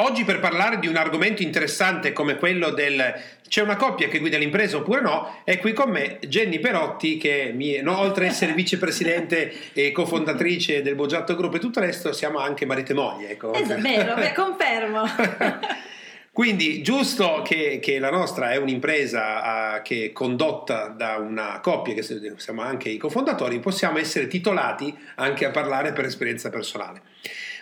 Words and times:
Oggi 0.00 0.22
per 0.22 0.38
parlare 0.38 0.78
di 0.78 0.86
un 0.86 0.94
argomento 0.94 1.42
interessante 1.42 2.12
come 2.12 2.36
quello 2.36 2.70
del 2.70 3.14
c'è 3.48 3.62
una 3.62 3.74
coppia 3.74 4.06
che 4.06 4.20
guida 4.20 4.38
l'impresa 4.38 4.76
oppure 4.76 5.00
no, 5.00 5.40
è 5.42 5.58
qui 5.58 5.72
con 5.72 5.90
me 5.90 6.18
Jenny 6.20 6.60
Perotti 6.60 7.16
che 7.16 7.50
mi, 7.52 7.80
no, 7.82 7.98
oltre 7.98 8.26
ad 8.26 8.30
essere 8.30 8.52
vicepresidente 8.52 9.52
e 9.74 9.90
cofondatrice 9.90 10.82
del 10.82 10.94
Boggiatto 10.94 11.34
Group 11.34 11.56
e 11.56 11.58
tutto 11.58 11.80
il 11.80 11.86
resto 11.86 12.12
siamo 12.12 12.38
anche 12.38 12.64
marito 12.64 12.92
e 12.92 12.94
moglie. 12.94 13.30
Ecco. 13.30 13.52
È 13.52 13.64
vero, 13.64 14.14
beh, 14.14 14.32
confermo. 14.34 15.02
Quindi 16.30 16.80
giusto 16.82 17.42
che, 17.44 17.80
che, 17.82 17.98
la 17.98 18.10
nostra 18.10 18.52
è 18.52 18.56
un'impresa 18.56 19.78
uh, 19.78 19.82
che 19.82 20.04
è 20.04 20.12
condotta 20.12 20.86
da 20.86 21.16
una 21.16 21.58
coppia, 21.60 21.94
che 21.94 22.04
siamo 22.36 22.62
anche 22.62 22.88
i 22.88 22.98
cofondatori, 22.98 23.58
possiamo 23.58 23.98
essere 23.98 24.28
titolati 24.28 24.96
anche 25.16 25.44
a 25.44 25.50
parlare 25.50 25.92
per 25.92 26.04
esperienza 26.04 26.50
personale. 26.50 27.07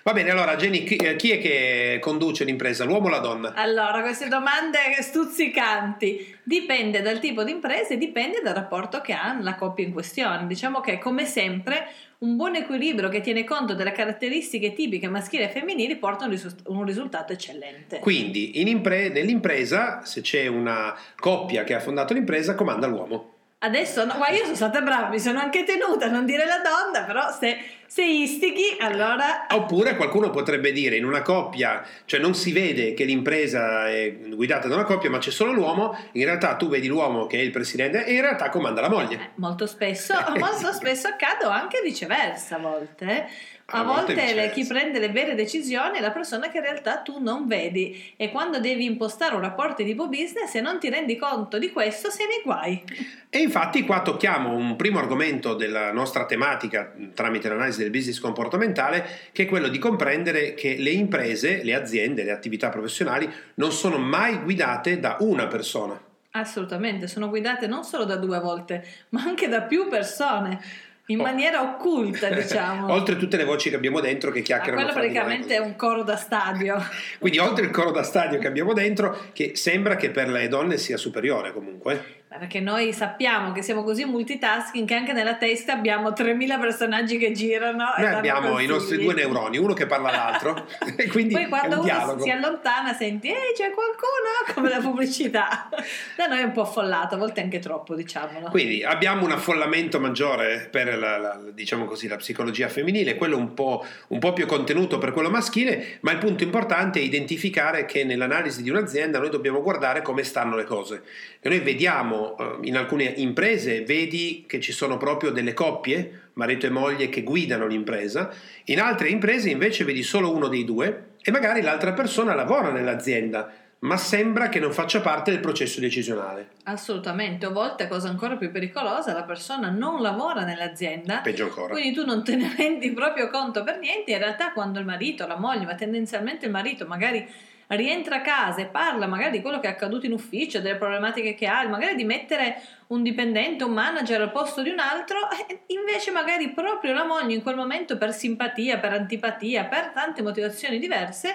Va 0.06 0.12
bene, 0.12 0.30
allora 0.30 0.54
Jenny, 0.54 0.84
chi, 0.84 0.94
eh, 0.94 1.16
chi 1.16 1.32
è 1.32 1.40
che 1.40 1.98
conduce 2.00 2.44
l'impresa, 2.44 2.84
l'uomo 2.84 3.08
o 3.08 3.10
la 3.10 3.18
donna? 3.18 3.54
Allora, 3.54 4.02
queste 4.02 4.28
domande 4.28 4.78
stuzzicanti. 5.00 6.38
Dipende 6.44 7.02
dal 7.02 7.18
tipo 7.18 7.42
di 7.42 7.50
impresa 7.50 7.94
e 7.94 7.98
dipende 7.98 8.40
dal 8.40 8.54
rapporto 8.54 9.00
che 9.00 9.12
ha 9.12 9.36
la 9.40 9.56
coppia 9.56 9.84
in 9.84 9.92
questione. 9.92 10.46
Diciamo 10.46 10.78
che, 10.78 10.98
come 10.98 11.24
sempre, 11.24 11.88
un 12.18 12.36
buon 12.36 12.54
equilibrio 12.54 13.08
che 13.08 13.20
tiene 13.20 13.42
conto 13.42 13.74
delle 13.74 13.90
caratteristiche 13.90 14.74
tipiche 14.74 15.08
maschili 15.08 15.42
e 15.42 15.48
femminili 15.48 15.96
porta 15.96 16.26
un, 16.66 16.84
risultato 16.84 17.32
eccellente. 17.32 17.98
Quindi, 17.98 18.60
impre- 18.60 19.08
nell'impresa, 19.08 20.04
se 20.04 20.20
c'è 20.20 20.46
una 20.46 20.96
coppia 21.18 21.64
che 21.64 21.74
ha 21.74 21.80
fondato 21.80 22.14
l'impresa, 22.14 22.54
comanda 22.54 22.86
l'uomo. 22.86 23.35
Adesso, 23.66 24.04
no, 24.04 24.16
ma 24.16 24.28
io 24.28 24.44
sono 24.44 24.54
stata 24.54 24.80
brava, 24.80 25.08
mi 25.08 25.18
sono 25.18 25.40
anche 25.40 25.64
tenuta 25.64 26.06
a 26.06 26.08
non 26.08 26.24
dire 26.24 26.44
la 26.46 26.58
donna, 26.58 27.04
però 27.04 27.32
se, 27.32 27.58
se 27.84 28.04
istighi, 28.04 28.76
allora... 28.78 29.46
Oppure 29.50 29.96
qualcuno 29.96 30.30
potrebbe 30.30 30.70
dire, 30.70 30.96
in 30.96 31.04
una 31.04 31.22
coppia, 31.22 31.84
cioè 32.04 32.20
non 32.20 32.34
si 32.34 32.52
vede 32.52 32.94
che 32.94 33.02
l'impresa 33.02 33.88
è 33.88 34.14
guidata 34.14 34.68
da 34.68 34.76
una 34.76 34.84
coppia, 34.84 35.10
ma 35.10 35.18
c'è 35.18 35.32
solo 35.32 35.50
l'uomo, 35.50 35.98
in 36.12 36.24
realtà 36.24 36.54
tu 36.54 36.68
vedi 36.68 36.86
l'uomo 36.86 37.26
che 37.26 37.38
è 37.38 37.42
il 37.42 37.50
presidente 37.50 38.04
e 38.04 38.12
in 38.12 38.20
realtà 38.20 38.50
comanda 38.50 38.80
la 38.80 38.88
moglie. 38.88 39.16
Eh, 39.16 39.30
molto 39.34 39.66
spesso, 39.66 40.14
molto 40.38 40.72
spesso 40.72 41.08
accade 41.08 41.44
anche 41.46 41.80
viceversa 41.82 42.54
a 42.54 42.58
volte. 42.58 43.28
A, 43.68 43.80
a 43.80 43.82
volte, 43.82 44.14
volte 44.14 44.50
chi 44.52 44.64
prende 44.64 45.00
le 45.00 45.08
vere 45.08 45.34
decisioni 45.34 45.98
è 45.98 46.00
la 46.00 46.12
persona 46.12 46.48
che 46.48 46.58
in 46.58 46.62
realtà 46.62 46.98
tu 46.98 47.18
non 47.18 47.48
vedi 47.48 48.12
e 48.16 48.30
quando 48.30 48.60
devi 48.60 48.84
impostare 48.84 49.34
un 49.34 49.40
rapporto 49.40 49.82
di 49.82 49.90
tipo 49.90 50.06
business 50.06 50.54
e 50.54 50.60
non 50.60 50.78
ti 50.78 50.88
rendi 50.88 51.16
conto 51.16 51.58
di 51.58 51.72
questo 51.72 52.08
sei 52.08 52.26
nei 52.26 52.42
guai. 52.44 52.84
E 53.28 53.38
infatti 53.40 53.82
qua 53.82 54.02
tocchiamo 54.02 54.54
un 54.54 54.76
primo 54.76 55.00
argomento 55.00 55.54
della 55.54 55.90
nostra 55.90 56.26
tematica 56.26 56.92
tramite 57.12 57.48
l'analisi 57.48 57.80
del 57.80 57.90
business 57.90 58.20
comportamentale 58.20 59.04
che 59.32 59.42
è 59.42 59.46
quello 59.46 59.66
di 59.66 59.78
comprendere 59.78 60.54
che 60.54 60.76
le 60.78 60.90
imprese, 60.90 61.64
le 61.64 61.74
aziende, 61.74 62.22
le 62.22 62.30
attività 62.30 62.68
professionali 62.68 63.28
non 63.54 63.72
sono 63.72 63.98
mai 63.98 64.36
guidate 64.38 65.00
da 65.00 65.16
una 65.18 65.48
persona. 65.48 66.00
Assolutamente, 66.30 67.08
sono 67.08 67.28
guidate 67.30 67.66
non 67.66 67.82
solo 67.82 68.04
da 68.04 68.14
due 68.14 68.38
volte, 68.38 68.86
ma 69.08 69.22
anche 69.22 69.48
da 69.48 69.62
più 69.62 69.88
persone 69.88 70.60
in 71.06 71.20
oh. 71.20 71.22
maniera 71.22 71.62
occulta, 71.62 72.28
diciamo. 72.28 72.90
oltre 72.92 73.16
tutte 73.16 73.36
le 73.36 73.44
voci 73.44 73.70
che 73.70 73.76
abbiamo 73.76 74.00
dentro 74.00 74.30
che 74.30 74.42
chiacchierano. 74.42 74.84
Ma 74.84 74.92
quello 74.92 75.06
praticamente 75.06 75.54
è 75.54 75.58
un 75.58 75.76
coro 75.76 76.02
da 76.02 76.16
stadio. 76.16 76.82
Quindi 77.18 77.38
oltre 77.38 77.64
il 77.64 77.70
coro 77.70 77.90
da 77.90 78.02
stadio 78.02 78.38
che 78.38 78.46
abbiamo 78.46 78.72
dentro, 78.72 79.16
che 79.32 79.52
sembra 79.54 79.96
che 79.96 80.10
per 80.10 80.28
le 80.28 80.48
donne 80.48 80.78
sia 80.78 80.96
superiore 80.96 81.52
comunque 81.52 82.15
perché 82.38 82.60
noi 82.60 82.92
sappiamo 82.92 83.52
che 83.52 83.62
siamo 83.62 83.82
così 83.82 84.04
multitasking 84.04 84.86
che 84.86 84.94
anche 84.94 85.12
nella 85.12 85.36
testa 85.36 85.72
abbiamo 85.72 86.12
3000 86.12 86.58
personaggi 86.58 87.18
che 87.18 87.32
girano. 87.32 87.84
Noi 87.96 88.06
abbiamo 88.06 88.48
consigli. 88.48 88.64
i 88.64 88.68
nostri 88.68 89.02
due 89.02 89.14
neuroni, 89.14 89.58
uno 89.58 89.72
che 89.72 89.86
parla 89.86 90.08
all'altro, 90.08 90.66
e 90.96 91.06
quindi 91.08 91.34
poi 91.34 91.48
quando 91.48 91.76
uno 91.76 91.84
dialogo. 91.84 92.22
si 92.22 92.30
allontana 92.30 92.92
senti, 92.92 93.28
ehi 93.28 93.52
c'è 93.54 93.70
qualcuno, 93.70 94.44
come 94.54 94.68
la 94.68 94.78
pubblicità. 94.78 95.68
da 96.16 96.26
noi 96.26 96.40
è 96.40 96.42
un 96.42 96.52
po' 96.52 96.62
affollato, 96.62 97.14
a 97.14 97.18
volte 97.18 97.40
anche 97.40 97.58
troppo, 97.58 97.94
diciamolo. 97.94 98.48
Quindi 98.48 98.84
abbiamo 98.84 99.24
un 99.24 99.32
affollamento 99.32 100.00
maggiore 100.00 100.68
per 100.70 100.98
la, 100.98 101.18
la, 101.18 101.40
diciamo 101.52 101.84
così, 101.84 102.08
la 102.08 102.16
psicologia 102.16 102.68
femminile, 102.68 103.16
quello 103.16 103.36
un 103.36 103.54
po', 103.54 103.84
un 104.08 104.18
po' 104.18 104.32
più 104.32 104.46
contenuto 104.46 104.98
per 104.98 105.12
quello 105.12 105.30
maschile, 105.30 105.98
ma 106.00 106.12
il 106.12 106.18
punto 106.18 106.44
importante 106.44 106.98
è 106.98 107.02
identificare 107.02 107.84
che 107.86 108.04
nell'analisi 108.04 108.62
di 108.62 108.70
un'azienda 108.70 109.18
noi 109.18 109.30
dobbiamo 109.30 109.62
guardare 109.62 110.02
come 110.02 110.22
stanno 110.22 110.56
le 110.56 110.64
cose. 110.64 111.02
E 111.40 111.48
noi 111.48 111.60
vediamo 111.60 112.25
eh, 112.38 112.66
in 112.66 112.76
alcune 112.76 113.04
imprese 113.04 113.84
vedi 113.84 114.44
che 114.46 114.58
ci 114.58 114.72
sono 114.72 114.96
proprio 114.96 115.30
delle 115.30 115.52
coppie, 115.52 116.30
marito 116.32 116.66
e 116.66 116.70
moglie, 116.70 117.08
che 117.08 117.22
guidano 117.22 117.66
l'impresa, 117.66 118.32
in 118.64 118.80
altre 118.80 119.08
imprese 119.08 119.50
invece 119.50 119.84
vedi 119.84 120.02
solo 120.02 120.34
uno 120.34 120.48
dei 120.48 120.64
due 120.64 121.10
e 121.22 121.30
magari 121.30 121.60
l'altra 121.60 121.92
persona 121.92 122.34
lavora 122.34 122.70
nell'azienda, 122.70 123.52
ma 123.80 123.96
sembra 123.96 124.48
che 124.48 124.58
non 124.58 124.72
faccia 124.72 125.00
parte 125.00 125.30
del 125.30 125.40
processo 125.40 125.80
decisionale. 125.80 126.48
Assolutamente, 126.64 127.46
a 127.46 127.50
volte, 127.50 127.88
cosa 127.88 128.08
ancora 128.08 128.36
più 128.36 128.50
pericolosa, 128.50 129.12
la 129.12 129.24
persona 129.24 129.68
non 129.68 130.00
lavora 130.00 130.44
nell'azienda. 130.44 131.18
Peggio 131.18 131.44
ancora. 131.44 131.74
Quindi 131.74 131.92
tu 131.92 132.04
non 132.04 132.24
te 132.24 132.36
ne 132.36 132.52
rendi 132.56 132.92
proprio 132.92 133.28
conto 133.28 133.62
per 133.62 133.78
niente, 133.78 134.12
in 134.12 134.18
realtà 134.18 134.52
quando 134.52 134.78
il 134.78 134.86
marito, 134.86 135.26
la 135.26 135.38
moglie, 135.38 135.66
ma 135.66 135.74
tendenzialmente 135.74 136.46
il 136.46 136.52
marito 136.52 136.86
magari 136.86 137.28
rientra 137.68 138.16
a 138.16 138.20
casa 138.20 138.60
e 138.60 138.66
parla 138.66 139.06
magari 139.06 139.32
di 139.32 139.42
quello 139.42 139.58
che 139.58 139.66
è 139.66 139.70
accaduto 139.70 140.06
in 140.06 140.12
ufficio, 140.12 140.60
delle 140.60 140.76
problematiche 140.76 141.34
che 141.34 141.46
ha, 141.46 141.66
magari 141.68 141.96
di 141.96 142.04
mettere 142.04 142.60
un 142.88 143.02
dipendente, 143.02 143.64
un 143.64 143.72
manager 143.72 144.20
al 144.20 144.30
posto 144.30 144.62
di 144.62 144.70
un 144.70 144.78
altro, 144.78 145.18
invece 145.68 146.10
magari 146.10 146.50
proprio 146.50 146.92
la 146.92 147.04
moglie 147.04 147.34
in 147.34 147.42
quel 147.42 147.56
momento 147.56 147.98
per 147.98 148.12
simpatia, 148.12 148.78
per 148.78 148.92
antipatia, 148.92 149.64
per 149.64 149.90
tante 149.92 150.22
motivazioni 150.22 150.78
diverse, 150.78 151.34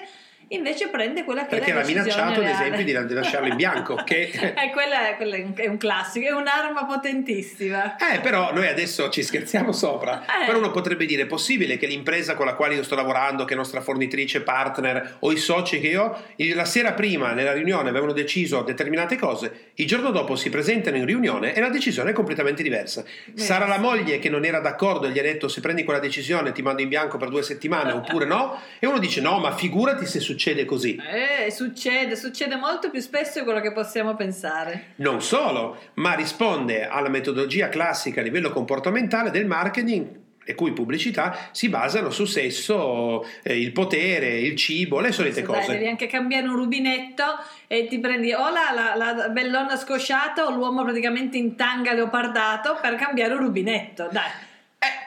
invece 0.51 0.89
prende 0.89 1.23
quella 1.23 1.45
che 1.45 1.56
Perché 1.56 1.72
è 1.72 1.73
la 1.73 1.81
Perché 1.81 1.94
l'ha 1.94 2.01
minacciato 2.03 2.39
ad 2.41 2.47
esempio 2.47 2.84
di 2.84 3.13
lasciarlo 3.13 3.47
in 3.47 3.56
bianco 3.56 3.95
che... 4.06 4.29
eh, 4.31 4.69
quella, 4.72 5.16
quella, 5.16 5.38
è 5.56 5.67
un 5.67 5.78
classico, 5.78 6.28
è 6.28 6.31
un'arma 6.31 6.85
potentissima. 6.85 7.95
Eh 7.97 8.19
però 8.19 8.53
noi 8.53 8.67
adesso 8.67 9.09
ci 9.09 9.23
scherziamo 9.23 9.72
sopra. 9.72 10.22
Eh. 10.22 10.45
però 10.45 10.57
uno 10.57 10.72
potrebbe 10.72 11.06
dire 11.06 11.23
è 11.23 11.28
possibile 11.28 11.78
che 11.78 11.88
l'impresa 11.88 12.35
con 12.35 12.45
la 12.45 12.53
quale 12.53 12.75
io 12.75 12.84
sto 12.84 12.95
lavorando 12.95 13.45
che 13.45 13.53
è 13.53 13.57
nostra 13.57 13.81
fornitrice, 13.81 14.41
partner 14.41 15.17
o 15.19 15.31
i 15.31 15.38
soci 15.38 15.79
che 15.79 15.88
io 15.88 16.17
la 16.53 16.66
sera 16.66 16.94
prima 16.94 17.31
nella 17.33 17.53
riunione 17.53 17.89
avevano 17.89 18.12
deciso 18.12 18.62
determinate 18.62 19.18
cose 19.18 19.69
il 19.75 19.88
giorno 19.88 20.12
dopo 20.12 20.35
si 20.35 20.50
presentano 20.50 20.97
in 20.97 21.06
riunione 21.06 21.53
e 21.53 21.62
la 21.62 21.69
decisione 21.69 22.12
è 22.12 22.13
completamente 22.13 22.62
diversa. 22.62 23.03
Beh, 23.25 23.41
sarà 23.41 23.66
la 23.68 23.79
moglie 23.79 24.19
che 24.19 24.29
non 24.29 24.45
era 24.45 24.59
d'accordo 24.59 25.07
e 25.07 25.12
gli 25.12 25.19
ha 25.19 25.23
detto 25.23 25.47
se 25.47 25.62
prendi 25.62 25.83
quella 25.83 26.00
decisione 26.00 26.51
ti 26.51 26.62
mando 26.62 26.81
in 26.81 26.89
bianco 26.89 27.18
per 27.18 27.29
due 27.29 27.41
settimane 27.41 27.91
oppure 27.91 28.25
no? 28.25 28.59
E 28.79 28.88
uno 28.88 29.00
dice 29.00 29.22
no 29.22 29.39
ma 29.39 29.56
figurati 29.56 30.06
se 30.06 30.19
succede 30.19 30.41
succede 30.41 30.66
così. 30.66 30.96
Eh, 30.96 31.52
succede, 31.52 32.16
succede 32.16 32.56
molto 32.56 32.90
più 32.90 33.00
spesso 33.00 33.38
di 33.38 33.46
quello 33.46 33.62
che 33.62 33.72
possiamo 33.72 34.16
pensare. 34.16 34.94
Non 34.96 35.22
solo, 35.22 35.78
ma 35.96 36.16
risponde 36.16 36.88
alla 36.88 37.09
metodologia 37.09 37.69
classica 37.69 38.22
a 38.22 38.24
livello 38.24 38.50
comportamentale 38.50 39.30
del 39.30 39.46
marketing 39.46 40.19
le 40.44 40.56
cui 40.56 40.74
pubblicità 40.74 41.50
si 41.51 41.69
basano 41.69 42.09
su 42.09 42.25
sesso, 42.25 43.24
eh, 43.44 43.59
il 43.59 43.72
potere, 43.72 44.40
il 44.40 44.56
cibo, 44.56 45.00
le 45.00 45.12
solite 45.12 45.44
cose. 45.44 45.68
Dai, 45.68 45.78
devi 45.78 45.88
anche 45.88 46.07
cambiare 46.07 46.47
un 46.47 46.56
rubinetto 46.56 47.24
e 47.68 47.85
ti 47.85 48.00
prendi 48.00 48.34
o 48.34 48.50
la, 48.50 48.96
la, 48.96 49.13
la 49.13 49.30
bellonna 49.30 49.78
scosciata 49.78 50.47
o 50.47 50.50
l'uomo 50.50 50.84
praticamente 50.84 51.38
in 51.38 51.56
tanga 51.56 51.94
leopardato 51.94 52.80
per 52.81 52.96
cambiare 52.96 53.34
un 53.34 53.40
rubinetto. 53.40 54.09
Dai. 54.12 54.50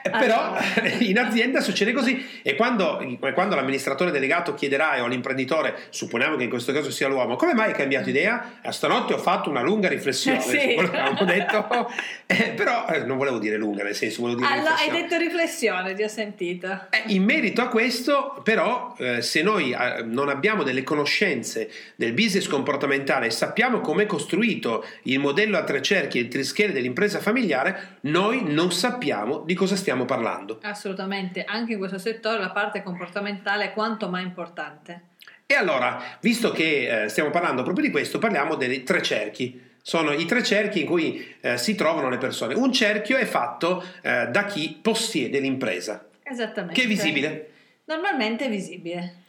Eh, 0.05 0.09
però 0.11 0.55
in 0.99 1.17
azienda 1.19 1.61
succede 1.61 1.91
così 1.91 2.39
e 2.41 2.55
quando, 2.55 3.03
quando, 3.33 3.55
l'amministratore 3.55 4.11
delegato 4.11 4.53
chiederà 4.53 5.01
o 5.03 5.07
l'imprenditore, 5.07 5.75
supponiamo 5.89 6.35
che 6.35 6.43
in 6.43 6.49
questo 6.49 6.71
caso 6.71 6.91
sia 6.91 7.07
l'uomo, 7.07 7.35
come 7.35 7.53
mai 7.53 7.69
hai 7.69 7.75
cambiato 7.75 8.09
idea? 8.09 8.59
Stanotte 8.69 9.13
ho 9.13 9.17
fatto 9.17 9.49
una 9.49 9.61
lunga 9.61 9.87
riflessione 9.87 10.39
sì. 10.41 10.59
su 10.59 10.73
quello 10.75 10.89
che 10.89 10.97
avevamo 10.97 11.25
detto, 11.31 11.91
eh, 12.27 12.53
però 12.55 12.87
eh, 12.87 13.03
non 13.03 13.17
volevo 13.17 13.39
dire 13.39 13.57
lunga, 13.57 13.83
nel 13.83 13.95
senso 13.95 14.21
volevo 14.21 14.41
dire 14.41 14.53
allora, 14.53 14.75
hai 14.75 14.91
detto 14.91 15.17
riflessione, 15.17 15.93
ti 15.95 16.03
ho 16.03 16.07
sentito. 16.07 16.87
Eh, 16.91 17.13
in 17.13 17.23
merito 17.23 17.61
a 17.61 17.67
questo, 17.67 18.39
però, 18.43 18.93
eh, 18.99 19.21
se 19.23 19.41
noi 19.41 19.71
eh, 19.71 20.03
non 20.03 20.29
abbiamo 20.29 20.61
delle 20.61 20.83
conoscenze 20.83 21.69
del 21.95 22.13
business 22.13 22.47
comportamentale 22.47 23.25
e 23.25 23.31
sappiamo 23.31 23.81
come 23.81 24.03
è 24.03 24.05
costruito 24.05 24.85
il 25.03 25.17
modello 25.17 25.57
a 25.57 25.63
tre 25.63 25.81
cerchi, 25.81 26.19
il 26.19 26.27
trischele 26.27 26.73
dell'impresa 26.73 27.19
familiare, 27.19 27.97
noi 28.01 28.43
non 28.45 28.71
sappiamo 28.71 29.39
di 29.39 29.55
cosa 29.55 29.65
cosa 29.65 29.75
stiamo 29.95 30.05
parlando. 30.05 30.59
Assolutamente, 30.61 31.45
anche 31.45 31.73
in 31.73 31.77
questo 31.79 31.97
settore 31.97 32.39
la 32.39 32.51
parte 32.51 32.83
comportamentale 32.83 33.65
è 33.65 33.73
quanto 33.73 34.09
mai 34.09 34.23
importante. 34.23 35.13
E 35.45 35.55
allora, 35.55 36.17
visto 36.19 36.51
che 36.51 37.03
eh, 37.03 37.09
stiamo 37.09 37.29
parlando 37.29 37.63
proprio 37.63 37.85
di 37.85 37.91
questo, 37.91 38.19
parliamo 38.19 38.55
dei 38.55 38.83
tre 38.83 39.01
cerchi. 39.01 39.61
Sono 39.81 40.11
i 40.11 40.25
tre 40.25 40.43
cerchi 40.43 40.81
in 40.81 40.87
cui 40.87 41.35
eh, 41.41 41.57
si 41.57 41.75
trovano 41.75 42.09
le 42.09 42.17
persone. 42.17 42.55
Un 42.55 42.73
cerchio 42.73 43.17
è 43.17 43.25
fatto 43.25 43.83
eh, 44.01 44.27
da 44.27 44.45
chi 44.45 44.79
possiede 44.81 45.39
l'impresa. 45.39 46.07
Esattamente. 46.23 46.79
Che 46.79 46.85
è 46.85 46.89
visibile. 46.89 47.51
Normalmente 47.85 48.45
è 48.45 48.49
visibile. 48.49 49.23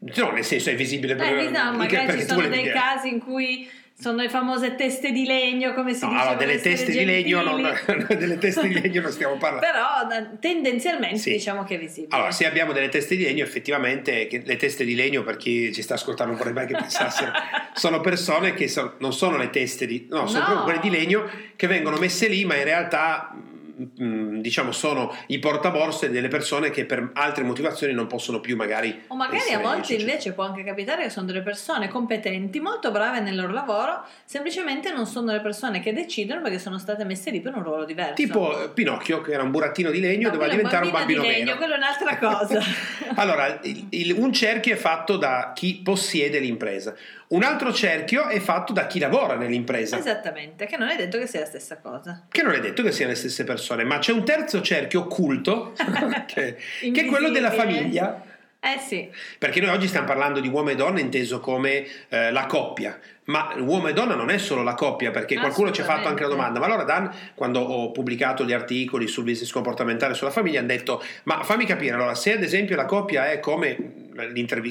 No, 0.00 0.30
nel 0.30 0.44
senso 0.44 0.70
è 0.70 0.76
visibile 0.76 1.16
per 1.16 1.36
Eh, 1.36 1.50
no, 1.50 1.72
magari 1.72 2.20
ci 2.20 2.24
sono 2.24 2.46
dei 2.46 2.70
casi 2.70 3.08
in 3.08 3.18
cui 3.18 3.68
sono 4.00 4.22
le 4.22 4.28
famose 4.28 4.76
teste 4.76 5.10
di 5.10 5.24
legno, 5.26 5.74
come 5.74 5.92
si 5.92 6.04
No, 6.04 6.10
dice. 6.12 6.22
allora, 6.22 6.36
delle 6.36 6.60
teste 6.60 6.92
di 6.92 7.04
legno, 7.04 7.42
non, 7.42 7.60
delle 8.16 8.38
teste 8.38 8.68
di 8.68 8.80
legno 8.80 9.00
non 9.02 9.10
stiamo 9.10 9.36
parlando. 9.38 9.66
Però 9.66 10.36
tendenzialmente 10.38 11.18
Sì. 11.18 11.30
diciamo 11.32 11.64
che 11.64 11.74
è 11.74 11.78
visibile. 11.78 12.14
Allora, 12.14 12.30
se 12.30 12.46
abbiamo 12.46 12.72
delle 12.72 12.88
teste 12.90 13.16
di 13.16 13.24
legno, 13.24 13.42
effettivamente 13.42 14.26
che 14.28 14.42
le 14.44 14.56
teste 14.56 14.84
di 14.84 14.94
legno, 14.94 15.22
per 15.24 15.36
chi 15.36 15.72
ci 15.72 15.82
sta 15.82 15.94
ascoltando, 15.94 16.32
non 16.32 16.40
vorrei 16.40 16.54
mai 16.54 16.66
che 16.66 16.74
pensassero, 16.80 17.32
sono 17.74 18.00
persone 18.00 18.54
che 18.54 18.68
son- 18.68 18.92
non 18.98 19.12
sono 19.12 19.36
le 19.36 19.50
teste 19.50 19.86
di, 19.86 20.06
no, 20.10 20.26
sono 20.28 20.38
No. 20.40 20.44
proprio 20.44 20.64
quelle 20.64 20.80
di 20.80 20.90
legno 20.90 21.28
che 21.56 21.66
vengono 21.66 21.96
messe 21.98 22.28
lì, 22.28 22.44
ma 22.44 22.54
in 22.56 22.64
realtà 22.64 23.34
mm, 24.00 24.27
diciamo 24.40 24.72
sono 24.72 25.14
i 25.26 25.38
portaborse 25.38 26.10
delle 26.10 26.28
persone 26.28 26.70
che 26.70 26.84
per 26.84 27.10
altre 27.14 27.44
motivazioni 27.44 27.92
non 27.92 28.06
possono 28.06 28.40
più 28.40 28.56
magari 28.56 29.04
O 29.08 29.16
magari 29.16 29.52
a 29.52 29.58
volte 29.60 29.82
società. 29.94 30.02
invece 30.02 30.32
può 30.32 30.44
anche 30.44 30.64
capitare 30.64 31.02
che 31.04 31.10
sono 31.10 31.26
delle 31.26 31.42
persone 31.42 31.88
competenti, 31.88 32.60
molto 32.60 32.90
brave 32.90 33.20
nel 33.20 33.36
loro 33.36 33.52
lavoro, 33.52 34.04
semplicemente 34.24 34.92
non 34.92 35.06
sono 35.06 35.32
le 35.32 35.40
persone 35.40 35.80
che 35.80 35.92
decidono 35.92 36.40
perché 36.42 36.58
sono 36.58 36.78
state 36.78 37.04
messe 37.04 37.30
lì 37.30 37.40
per 37.40 37.54
un 37.54 37.62
ruolo 37.62 37.84
diverso. 37.84 38.14
tipo 38.14 38.62
eh, 38.64 38.68
Pinocchio 38.70 39.20
che 39.20 39.32
era 39.32 39.42
un 39.42 39.50
burattino 39.50 39.90
di 39.90 40.00
legno 40.00 40.28
No, 40.28 40.32
doveva 40.34 40.50
diventare 40.50 40.84
un 40.84 40.90
bambino 40.90 41.22
bambino 41.22 41.22
di 41.22 41.28
legno, 41.44 41.44
vero 41.44 41.56
quello 41.58 41.74
è 41.74 41.76
un'altra 41.76 42.18
cosa. 42.36 42.60
allora, 43.14 43.58
il- 43.62 43.86
il- 43.90 44.12
un 44.18 44.32
cerchio 44.32 44.74
è 44.74 44.76
fatto 44.76 45.16
da 45.16 45.52
chi 45.54 45.80
possiede 45.82 46.38
l'impresa, 46.38 46.94
un 47.28 47.42
altro 47.42 47.72
cerchio 47.72 48.26
è 48.28 48.38
fatto 48.40 48.72
da 48.72 48.86
chi 48.86 48.98
lavora 48.98 49.34
nell'impresa. 49.36 49.98
Esattamente, 49.98 50.66
che 50.66 50.76
non 50.76 50.88
è 50.88 50.96
detto 50.96 51.18
che 51.18 51.26
sia 51.26 51.40
la 51.40 51.46
stessa 51.46 51.76
cosa. 51.78 52.24
Che 52.28 52.42
non 52.42 52.52
è 52.54 52.60
detto 52.60 52.82
che 52.82 52.90
siano 52.92 53.10
le 53.12 53.16
stesse 53.18 53.44
persone, 53.44 53.84
ma 53.84 53.98
c'è 53.98 54.12
un 54.12 54.24
terzo 54.28 54.60
cerchio 54.60 55.00
occulto 55.00 55.72
che, 56.26 56.56
che 56.92 57.00
è 57.00 57.06
quello 57.06 57.30
della 57.30 57.50
famiglia. 57.50 58.22
Eh 58.60 58.78
sì, 58.78 59.08
Perché 59.38 59.60
noi 59.60 59.70
oggi 59.70 59.86
stiamo 59.86 60.06
parlando 60.06 60.40
di 60.40 60.48
uomo 60.48 60.68
e 60.70 60.74
donna 60.74 61.00
inteso 61.00 61.40
come 61.40 61.86
eh, 62.08 62.30
la 62.30 62.44
coppia, 62.44 62.98
ma 63.28 63.52
uomo 63.58 63.88
e 63.88 63.92
donna 63.92 64.14
non 64.14 64.30
è 64.30 64.38
solo 64.38 64.62
la 64.62 64.74
coppia, 64.74 65.10
perché 65.10 65.36
qualcuno 65.36 65.70
ci 65.70 65.80
ha 65.82 65.84
fatto 65.84 66.08
anche 66.08 66.22
la 66.22 66.28
domanda. 66.28 66.58
Ma 66.58 66.66
allora 66.66 66.84
Dan, 66.84 67.10
quando 67.34 67.60
ho 67.60 67.90
pubblicato 67.92 68.44
gli 68.44 68.52
articoli 68.52 69.06
sul 69.06 69.24
business 69.24 69.50
comportamentale 69.52 70.14
sulla 70.14 70.30
famiglia, 70.30 70.58
hanno 70.60 70.68
detto, 70.68 71.02
ma 71.24 71.42
fammi 71.42 71.64
capire, 71.66 71.94
allora 71.94 72.14
se 72.14 72.32
ad 72.32 72.42
esempio 72.42 72.74
la 72.76 72.86
coppia 72.86 73.30
è 73.30 73.38
come, 73.40 74.06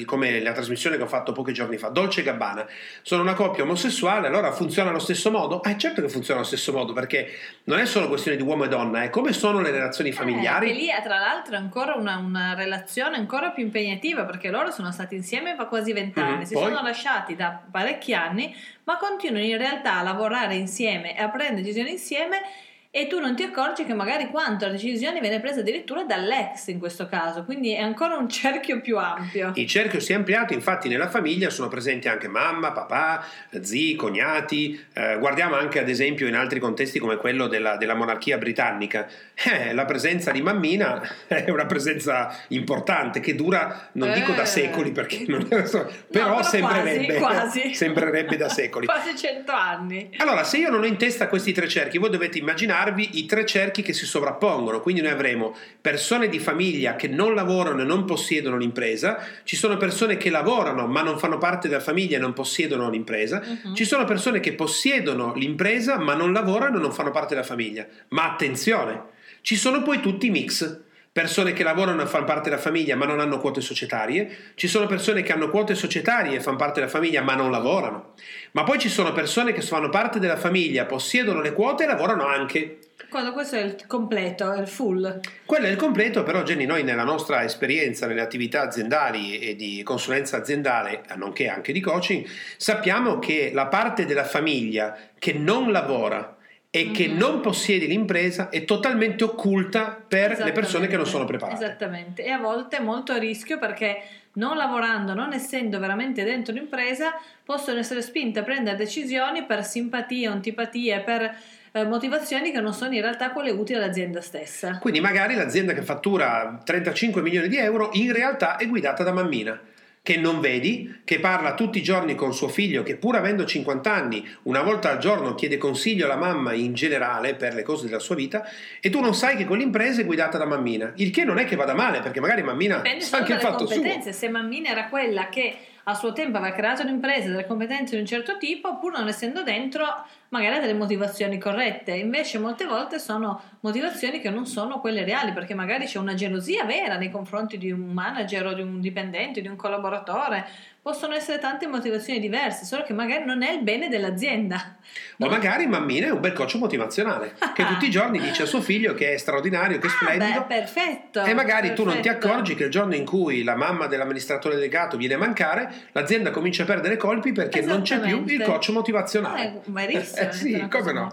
come 0.04 0.40
la 0.40 0.52
trasmissione 0.52 0.96
che 0.96 1.02
ho 1.04 1.06
fatto 1.06 1.32
pochi 1.32 1.52
giorni 1.52 1.76
fa, 1.76 1.88
Dolce 1.88 2.20
e 2.20 2.24
Gabbana, 2.24 2.66
sono 3.02 3.22
una 3.22 3.34
coppia 3.34 3.62
omosessuale, 3.62 4.26
allora 4.26 4.50
funziona 4.52 4.90
allo 4.90 4.98
stesso 4.98 5.30
modo? 5.30 5.62
Eh 5.62 5.78
certo 5.78 6.02
che 6.02 6.08
funziona 6.08 6.40
allo 6.40 6.48
stesso 6.48 6.72
modo, 6.72 6.92
perché 6.92 7.28
non 7.64 7.78
è 7.78 7.86
solo 7.86 8.08
questione 8.08 8.36
di 8.36 8.42
uomo 8.42 8.64
e 8.64 8.68
donna, 8.68 9.02
è 9.02 9.10
come 9.10 9.32
sono 9.32 9.60
le 9.60 9.70
relazioni 9.70 10.10
familiari. 10.12 10.70
Eh, 10.70 10.72
che 10.72 10.78
lì 10.80 10.88
tra 11.02 11.18
l'altro 11.18 11.54
è 11.54 11.58
ancora 11.58 11.94
una, 11.94 12.16
una 12.16 12.54
relazione 12.54 13.16
ancora 13.16 13.50
più 13.50 13.62
impegnativa 13.62 14.24
perché 14.24 14.50
loro 14.50 14.70
sono 14.72 14.90
stati 14.90 15.14
insieme 15.14 15.54
da 15.56 15.66
quasi 15.66 15.92
vent'anni, 15.92 16.36
Mhm, 16.38 16.42
si 16.42 16.54
poi? 16.54 16.64
sono 16.64 16.82
lasciati 16.82 17.36
da 17.36 17.60
parecchi 17.70 18.12
anni, 18.14 18.47
ma 18.84 18.96
continuano 18.96 19.44
in 19.44 19.56
realtà 19.56 19.98
a 19.98 20.02
lavorare 20.02 20.54
insieme 20.54 21.16
e 21.16 21.22
a 21.22 21.28
prendere 21.28 21.62
decisioni 21.62 21.90
insieme 21.90 22.40
e 22.90 23.06
tu 23.06 23.18
non 23.20 23.36
ti 23.36 23.42
accorgi 23.42 23.84
che 23.84 23.92
magari 23.92 24.28
quanto 24.28 24.64
la 24.64 24.72
decisione 24.72 25.20
viene 25.20 25.40
presa 25.40 25.60
addirittura 25.60 26.04
dall'ex 26.04 26.68
in 26.68 26.78
questo 26.78 27.06
caso, 27.06 27.44
quindi 27.44 27.72
è 27.74 27.80
ancora 27.80 28.16
un 28.16 28.28
cerchio 28.28 28.80
più 28.80 28.96
ampio. 28.98 29.52
Il 29.56 29.66
cerchio 29.68 30.00
si 30.00 30.12
è 30.12 30.14
ampliato, 30.14 30.54
infatti 30.54 30.88
nella 30.88 31.08
famiglia 31.08 31.50
sono 31.50 31.68
presenti 31.68 32.08
anche 32.08 32.28
mamma, 32.28 32.72
papà, 32.72 33.24
zii, 33.60 33.94
cognati, 33.94 34.82
eh, 34.94 35.16
guardiamo 35.18 35.54
anche 35.54 35.78
ad 35.78 35.88
esempio 35.88 36.26
in 36.26 36.34
altri 36.34 36.58
contesti 36.60 36.98
come 36.98 37.16
quello 37.16 37.46
della, 37.46 37.76
della 37.76 37.94
monarchia 37.94 38.38
britannica, 38.38 39.06
Eh, 39.40 39.72
la 39.72 39.84
presenza 39.84 40.32
di 40.32 40.42
mammina 40.42 41.00
è 41.28 41.48
una 41.50 41.66
presenza 41.66 42.34
importante 42.48 43.20
che 43.20 43.36
dura, 43.36 43.90
non 43.92 44.12
dico 44.12 44.32
da 44.32 44.42
Eh. 44.42 44.46
secoli 44.46 44.90
perché 44.90 45.24
non 45.28 45.42
è, 45.42 45.62
però, 45.62 45.86
però 46.10 46.42
sembrerebbe, 46.42 47.14
quasi, 47.18 47.60
quasi. 47.60 47.74
sembrerebbe 47.76 48.36
da 48.36 48.48
secoli. 48.48 48.86
Quasi 48.86 49.16
cento 49.16 49.52
anni. 49.52 50.10
Allora, 50.16 50.42
se 50.42 50.56
io 50.56 50.70
non 50.70 50.82
ho 50.82 50.86
in 50.86 50.96
testa 50.96 51.28
questi 51.28 51.52
tre 51.52 51.68
cerchi, 51.68 51.98
voi 51.98 52.10
dovete 52.10 52.36
immaginarvi 52.78 53.18
i 53.18 53.26
tre 53.26 53.44
cerchi 53.44 53.82
che 53.82 53.92
si 53.92 54.06
sovrappongono. 54.06 54.80
Quindi 54.80 55.00
noi 55.02 55.10
avremo 55.10 55.54
persone 55.80 56.28
di 56.28 56.38
famiglia 56.38 56.94
che 56.96 57.08
non 57.08 57.34
lavorano 57.34 57.82
e 57.82 57.84
non 57.84 58.04
possiedono 58.04 58.56
l'impresa, 58.56 59.18
ci 59.44 59.56
sono 59.56 59.76
persone 59.76 60.16
che 60.16 60.30
lavorano 60.30 60.86
ma 60.86 61.02
non 61.02 61.18
fanno 61.18 61.38
parte 61.38 61.68
della 61.68 61.80
famiglia 61.80 62.16
e 62.16 62.20
non 62.20 62.32
possiedono 62.32 62.88
l'impresa, 62.90 63.42
Mhm. 63.44 63.74
ci 63.74 63.84
sono 63.84 64.04
persone 64.04 64.40
che 64.40 64.52
possiedono 64.54 65.34
l'impresa 65.34 65.98
ma 65.98 66.14
non 66.14 66.32
lavorano 66.32 66.78
e 66.78 66.80
non 66.80 66.92
fanno 66.92 67.10
parte 67.10 67.34
della 67.34 67.46
famiglia. 67.46 67.86
Ma 68.08 68.30
attenzione, 68.30 69.02
ci 69.42 69.56
sono 69.56 69.82
poi 69.82 70.00
tutti 70.00 70.26
i 70.26 70.30
mix. 70.30 70.80
Persone 71.18 71.52
che 71.52 71.64
lavorano 71.64 72.02
e 72.02 72.06
fanno 72.06 72.26
parte 72.26 72.48
della 72.48 72.62
famiglia 72.62 72.94
ma 72.94 73.04
non 73.04 73.18
hanno 73.18 73.40
quote 73.40 73.60
societarie, 73.60 74.52
ci 74.54 74.68
sono 74.68 74.86
persone 74.86 75.24
che 75.24 75.32
hanno 75.32 75.50
quote 75.50 75.74
societarie 75.74 76.36
e 76.36 76.40
fanno 76.40 76.58
parte 76.58 76.78
della 76.78 76.92
famiglia 76.92 77.22
ma 77.22 77.34
non 77.34 77.50
lavorano, 77.50 78.12
ma 78.52 78.62
poi 78.62 78.78
ci 78.78 78.88
sono 78.88 79.10
persone 79.12 79.52
che 79.52 79.60
fanno 79.60 79.88
parte 79.88 80.20
della 80.20 80.36
famiglia, 80.36 80.84
possiedono 80.84 81.40
le 81.40 81.54
quote 81.54 81.82
e 81.82 81.86
lavorano 81.88 82.24
anche. 82.24 82.78
Quando 83.10 83.32
questo 83.32 83.56
è 83.56 83.62
il 83.62 83.84
completo, 83.88 84.52
è 84.52 84.60
il 84.60 84.68
full. 84.68 85.20
Quello 85.44 85.66
è 85.66 85.70
il 85.70 85.76
completo, 85.76 86.22
però 86.22 86.44
Jenny, 86.44 86.66
noi 86.66 86.84
nella 86.84 87.02
nostra 87.02 87.42
esperienza 87.42 88.06
nelle 88.06 88.20
attività 88.20 88.62
aziendali 88.62 89.40
e 89.40 89.56
di 89.56 89.82
consulenza 89.82 90.36
aziendale, 90.36 91.02
nonché 91.16 91.48
anche 91.48 91.72
di 91.72 91.80
coaching, 91.80 92.24
sappiamo 92.56 93.18
che 93.18 93.50
la 93.52 93.66
parte 93.66 94.06
della 94.06 94.22
famiglia 94.22 94.96
che 95.18 95.32
non 95.32 95.72
lavora 95.72 96.36
e 96.70 96.90
che 96.90 97.08
Mhm. 97.08 97.16
non 97.16 97.40
possiede 97.40 97.86
l'impresa 97.86 98.50
è 98.50 98.64
totalmente 98.64 99.24
occulta 99.24 99.98
per 100.06 100.38
le 100.38 100.52
persone 100.52 100.86
che 100.86 100.96
non 100.96 101.06
sono 101.06 101.24
preparate. 101.24 101.64
Esattamente, 101.64 102.22
e 102.22 102.30
a 102.30 102.38
volte 102.38 102.76
è 102.76 102.80
molto 102.80 103.12
a 103.12 103.16
rischio 103.18 103.58
perché 103.58 104.02
non 104.34 104.56
lavorando, 104.56 105.14
non 105.14 105.32
essendo 105.32 105.78
veramente 105.78 106.24
dentro 106.24 106.52
l'impresa, 106.52 107.14
possono 107.42 107.78
essere 107.78 108.02
spinte 108.02 108.40
a 108.40 108.42
prendere 108.42 108.76
decisioni 108.76 109.44
per 109.44 109.64
simpatie, 109.64 110.26
antipatie, 110.28 111.00
per 111.00 111.34
eh, 111.72 111.84
motivazioni 111.84 112.52
che 112.52 112.60
non 112.60 112.74
sono 112.74 112.94
in 112.94 113.00
realtà 113.00 113.30
quelle 113.30 113.50
utili 113.50 113.78
all'azienda 113.78 114.20
stessa. 114.20 114.78
Quindi 114.78 115.00
magari 115.00 115.34
l'azienda 115.34 115.72
che 115.72 115.82
fattura 115.82 116.60
35 116.62 117.22
milioni 117.22 117.48
di 117.48 117.56
euro 117.56 117.90
in 117.94 118.12
realtà 118.12 118.56
è 118.56 118.66
guidata 118.68 119.02
da 119.02 119.12
mammina 119.12 119.58
che 120.08 120.16
non 120.16 120.40
vedi, 120.40 121.00
che 121.04 121.20
parla 121.20 121.52
tutti 121.52 121.76
i 121.76 121.82
giorni 121.82 122.14
con 122.14 122.32
suo 122.32 122.48
figlio, 122.48 122.82
che 122.82 122.96
pur 122.96 123.16
avendo 123.16 123.44
50 123.44 123.92
anni, 123.92 124.26
una 124.44 124.62
volta 124.62 124.90
al 124.90 124.96
giorno 124.96 125.34
chiede 125.34 125.58
consiglio 125.58 126.06
alla 126.06 126.16
mamma 126.16 126.54
in 126.54 126.72
generale 126.72 127.34
per 127.34 127.52
le 127.52 127.62
cose 127.62 127.84
della 127.84 127.98
sua 127.98 128.14
vita, 128.14 128.42
e 128.80 128.88
tu 128.88 129.00
non 129.00 129.14
sai 129.14 129.36
che 129.36 129.44
quell'impresa 129.44 130.00
è 130.00 130.06
guidata 130.06 130.38
da 130.38 130.46
mammina. 130.46 130.94
Il 130.96 131.10
che 131.10 131.24
non 131.24 131.36
è 131.36 131.44
che 131.44 131.56
vada 131.56 131.74
male, 131.74 132.00
perché 132.00 132.20
magari 132.20 132.42
mammina 132.42 132.76
Dipende 132.76 133.04
sa 133.04 133.18
anche 133.18 133.34
il 133.34 133.40
fatto 133.40 133.66
suo. 133.66 133.82
se 134.10 134.28
Mammina 134.30 134.70
era 134.70 134.88
quella 134.88 135.28
che 135.28 135.54
a 135.88 135.94
suo 135.94 136.12
tempo 136.12 136.36
aveva 136.36 136.54
creato 136.54 136.82
un'impresa, 136.82 137.28
delle 137.28 137.46
competenze 137.46 137.94
di 137.94 138.02
un 138.02 138.06
certo 138.06 138.36
tipo, 138.36 138.78
pur 138.78 138.92
non 138.92 139.08
essendo 139.08 139.42
dentro 139.42 139.86
magari 140.28 140.60
delle 140.60 140.74
motivazioni 140.74 141.38
corrette, 141.38 141.92
invece 141.92 142.38
molte 142.38 142.66
volte 142.66 142.98
sono 142.98 143.40
motivazioni 143.60 144.20
che 144.20 144.28
non 144.28 144.44
sono 144.44 144.80
quelle 144.80 145.02
reali, 145.02 145.32
perché 145.32 145.54
magari 145.54 145.86
c'è 145.86 145.98
una 145.98 146.12
gelosia 146.12 146.64
vera 146.64 146.98
nei 146.98 147.10
confronti 147.10 147.56
di 147.56 147.72
un 147.72 147.90
manager 147.90 148.48
o 148.48 148.52
di 148.52 148.60
un 148.60 148.82
dipendente, 148.82 149.40
di 149.40 149.48
un 149.48 149.56
collaboratore, 149.56 150.46
possono 150.88 151.12
essere 151.12 151.38
tante 151.38 151.66
motivazioni 151.66 152.18
diverse, 152.18 152.64
solo 152.64 152.82
che 152.82 152.94
magari 152.94 153.26
non 153.26 153.42
è 153.42 153.50
il 153.52 153.62
bene 153.62 153.88
dell'azienda. 153.90 154.76
O 155.18 155.24
No? 155.26 155.28
magari 155.28 155.66
mammina 155.66 156.06
è 156.06 156.10
un 156.10 156.20
bel 156.20 156.32
coach 156.32 156.54
motivazionale, 156.54 157.34
che 157.54 157.66
tutti 157.66 157.84
i 157.86 157.90
giorni 157.90 158.18
dice 158.18 158.44
a 158.44 158.46
suo 158.46 158.62
figlio 158.62 158.94
che 158.94 159.12
è 159.12 159.16
straordinario, 159.18 159.78
che 159.78 159.86
è 159.86 159.90
Ah, 159.90 159.92
splendido. 159.92 160.40
beh, 160.48 160.54
perfetto. 160.54 161.22
E 161.24 161.34
magari 161.34 161.74
tu 161.74 161.84
non 161.84 161.96
ti 161.96 162.00
perfetto. 162.08 162.26
accorgi 162.28 162.54
che 162.54 162.64
il 162.64 162.70
giorno 162.70 162.94
in 162.94 163.04
cui 163.04 163.42
la 163.42 163.54
mamma 163.54 163.86
dell'amministratore 163.86 164.54
delegato 164.54 164.96
viene 164.96 165.12
a 165.14 165.18
mancare, 165.18 165.70
l'azienda 165.92 166.30
comincia 166.30 166.62
a 166.62 166.66
perdere 166.66 166.96
colpi 166.96 167.32
perché 167.32 167.60
non 167.60 167.82
c'è 167.82 168.00
più 168.00 168.24
il 168.26 168.42
coach 168.42 168.70
motivazionale. 168.70 169.42
Eh, 169.44 169.60
verissimo, 169.66 170.26
Eh, 170.28 170.32
sì, 170.32 170.52
è 170.54 170.68
come 170.68 170.92
no. 170.92 171.12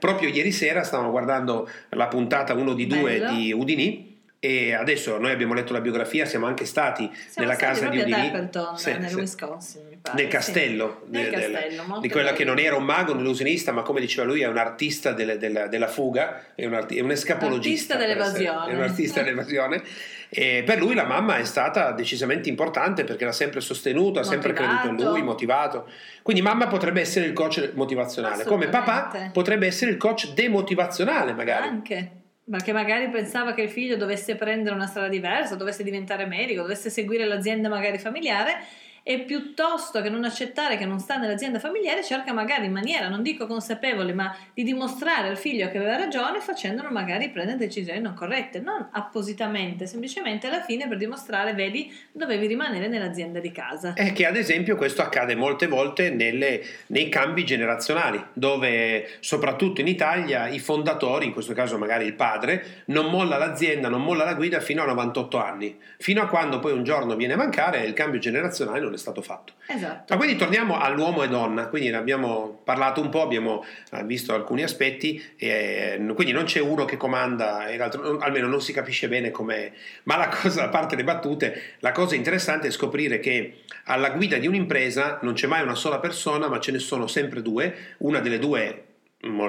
Proprio 0.00 0.30
ieri 0.30 0.50
sera 0.50 0.82
stavamo 0.82 1.10
guardando 1.12 1.70
la 1.90 2.08
puntata 2.08 2.54
1 2.54 2.72
di 2.74 2.86
2 2.88 3.18
Bello. 3.18 3.30
di 3.32 3.52
Udini 3.52 4.11
e 4.44 4.74
adesso 4.74 5.18
noi 5.18 5.30
abbiamo 5.30 5.54
letto 5.54 5.72
la 5.72 5.80
biografia, 5.80 6.24
siamo 6.24 6.46
anche 6.46 6.64
stati 6.64 7.08
Siamo 7.12 7.46
nella 7.46 7.54
stati 7.54 7.72
casa 7.80 7.88
di 7.90 8.00
ad 8.00 8.08
Udini, 8.08 8.26
Appleton, 8.26 8.76
Sì, 8.76 8.90
nel 8.98 9.08
sì. 9.08 9.14
Wisconsin, 9.14 9.82
mi 9.88 9.98
pare. 10.02 10.16
nel 10.16 10.24
sì. 10.24 10.30
castello, 10.36 11.02
Nel 11.10 11.22
de- 11.22 11.30
del- 11.30 11.52
castello, 11.52 11.82
molto 11.84 12.00
di 12.00 12.08
quella 12.08 12.26
bello. 12.32 12.38
che 12.38 12.44
non 12.44 12.58
era 12.58 12.74
un 12.74 12.82
mago, 12.82 13.12
un 13.12 13.20
illusionista, 13.20 13.70
ma 13.70 13.82
come 13.82 14.00
diceva 14.00 14.26
lui 14.26 14.40
è 14.40 14.48
un 14.48 14.56
artista 14.58 15.12
delle- 15.12 15.38
della, 15.38 15.68
della 15.68 15.86
fuga, 15.86 16.46
è 16.56 16.66
un, 16.66 16.74
arti- 16.74 16.96
è 16.96 17.00
un 17.02 17.12
escapologista. 17.12 17.94
Dell'evasione. 17.94 18.72
È 18.72 18.74
un 18.74 18.82
artista 18.82 19.22
dell'evasione. 19.22 19.80
E 20.28 20.64
per 20.66 20.80
lui 20.80 20.94
la 20.96 21.04
mamma 21.04 21.36
è 21.36 21.44
stata 21.44 21.92
decisamente 21.92 22.48
importante 22.48 23.04
perché 23.04 23.24
l'ha 23.24 23.30
sempre 23.30 23.60
sostenuto, 23.60 24.18
ha 24.18 24.24
sempre 24.24 24.52
creduto 24.54 24.88
in 24.88 24.96
lui, 24.96 25.22
motivato. 25.22 25.88
Quindi 26.22 26.42
mamma 26.42 26.66
potrebbe 26.66 27.00
essere 27.00 27.26
il 27.26 27.32
coach 27.32 27.70
motivazionale, 27.74 28.42
come 28.44 28.66
papà 28.68 29.30
potrebbe 29.32 29.68
essere 29.68 29.92
il 29.92 29.98
coach 29.98 30.32
demotivazionale 30.32 31.32
magari. 31.32 31.68
Anche. 31.68 32.10
Perché 32.44 32.72
magari 32.72 33.08
pensava 33.08 33.54
che 33.54 33.62
il 33.62 33.70
figlio 33.70 33.96
dovesse 33.96 34.34
prendere 34.34 34.74
una 34.74 34.86
strada 34.86 35.08
diversa, 35.08 35.54
dovesse 35.54 35.84
diventare 35.84 36.26
medico, 36.26 36.62
dovesse 36.62 36.90
seguire 36.90 37.24
l'azienda 37.24 37.68
magari 37.68 37.98
familiare 37.98 38.64
e 39.04 39.20
piuttosto 39.20 40.00
che 40.00 40.08
non 40.08 40.24
accettare 40.24 40.76
che 40.76 40.84
non 40.84 41.00
sta 41.00 41.16
nell'azienda 41.16 41.58
familiare 41.58 42.04
cerca 42.04 42.32
magari 42.32 42.66
in 42.66 42.72
maniera, 42.72 43.08
non 43.08 43.22
dico 43.22 43.46
consapevole, 43.46 44.12
ma 44.12 44.34
di 44.54 44.62
dimostrare 44.62 45.28
al 45.28 45.36
figlio 45.36 45.68
che 45.70 45.78
aveva 45.78 45.96
ragione 45.96 46.40
facendolo 46.40 46.90
magari 46.90 47.30
prendere 47.30 47.58
decisioni 47.58 48.00
non 48.00 48.14
corrette, 48.14 48.60
non 48.60 48.88
appositamente, 48.92 49.86
semplicemente 49.86 50.46
alla 50.46 50.62
fine 50.62 50.86
per 50.86 50.98
dimostrare, 50.98 51.52
vedi, 51.54 51.92
dovevi 52.12 52.46
rimanere 52.46 52.86
nell'azienda 52.86 53.40
di 53.40 53.50
casa. 53.50 53.94
E 53.94 54.12
che 54.12 54.24
ad 54.24 54.36
esempio 54.36 54.76
questo 54.76 55.02
accade 55.02 55.34
molte 55.34 55.66
volte 55.66 56.10
nelle, 56.10 56.62
nei 56.88 57.08
cambi 57.08 57.44
generazionali, 57.44 58.24
dove 58.32 59.08
soprattutto 59.20 59.80
in 59.80 59.88
Italia 59.88 60.46
i 60.46 60.60
fondatori, 60.60 61.26
in 61.26 61.32
questo 61.32 61.54
caso 61.54 61.76
magari 61.76 62.04
il 62.04 62.14
padre, 62.14 62.84
non 62.86 63.10
molla 63.10 63.36
l'azienda, 63.36 63.88
non 63.88 64.02
molla 64.02 64.24
la 64.24 64.34
guida 64.34 64.60
fino 64.60 64.82
a 64.82 64.86
98 64.86 65.42
anni, 65.42 65.76
fino 65.98 66.22
a 66.22 66.28
quando 66.28 66.60
poi 66.60 66.72
un 66.72 66.84
giorno 66.84 67.16
viene 67.16 67.32
a 67.32 67.36
mancare 67.36 67.82
e 67.82 67.86
il 67.88 67.94
cambio 67.94 68.20
generazionale 68.20 68.80
non 68.80 68.91
è 68.94 68.98
stato 68.98 69.22
fatto. 69.22 69.54
Esatto. 69.66 70.12
Ma 70.12 70.16
quindi 70.18 70.36
torniamo 70.36 70.78
all'uomo 70.78 71.22
e 71.22 71.28
donna, 71.28 71.68
quindi 71.68 71.90
ne 71.90 71.96
abbiamo 71.96 72.60
parlato 72.64 73.00
un 73.00 73.08
po', 73.08 73.22
abbiamo 73.22 73.64
eh, 73.92 74.04
visto 74.04 74.34
alcuni 74.34 74.62
aspetti, 74.62 75.22
e, 75.36 76.00
quindi 76.14 76.32
non 76.32 76.44
c'è 76.44 76.60
uno 76.60 76.84
che 76.84 76.96
comanda 76.96 77.68
e 77.68 77.76
l'altro, 77.76 78.18
almeno 78.18 78.48
non 78.48 78.60
si 78.60 78.72
capisce 78.72 79.08
bene 79.08 79.30
com'è, 79.30 79.72
ma 80.04 80.16
la 80.16 80.28
cosa, 80.28 80.64
a 80.64 80.68
parte 80.68 80.96
le 80.96 81.04
battute, 81.04 81.76
la 81.80 81.92
cosa 81.92 82.14
interessante 82.14 82.68
è 82.68 82.70
scoprire 82.70 83.18
che 83.18 83.62
alla 83.84 84.10
guida 84.10 84.38
di 84.38 84.46
un'impresa 84.46 85.18
non 85.22 85.34
c'è 85.34 85.46
mai 85.46 85.62
una 85.62 85.74
sola 85.74 85.98
persona, 85.98 86.48
ma 86.48 86.60
ce 86.60 86.72
ne 86.72 86.78
sono 86.78 87.06
sempre 87.06 87.42
due, 87.42 87.96
una 87.98 88.20
delle 88.20 88.38
due 88.38 88.84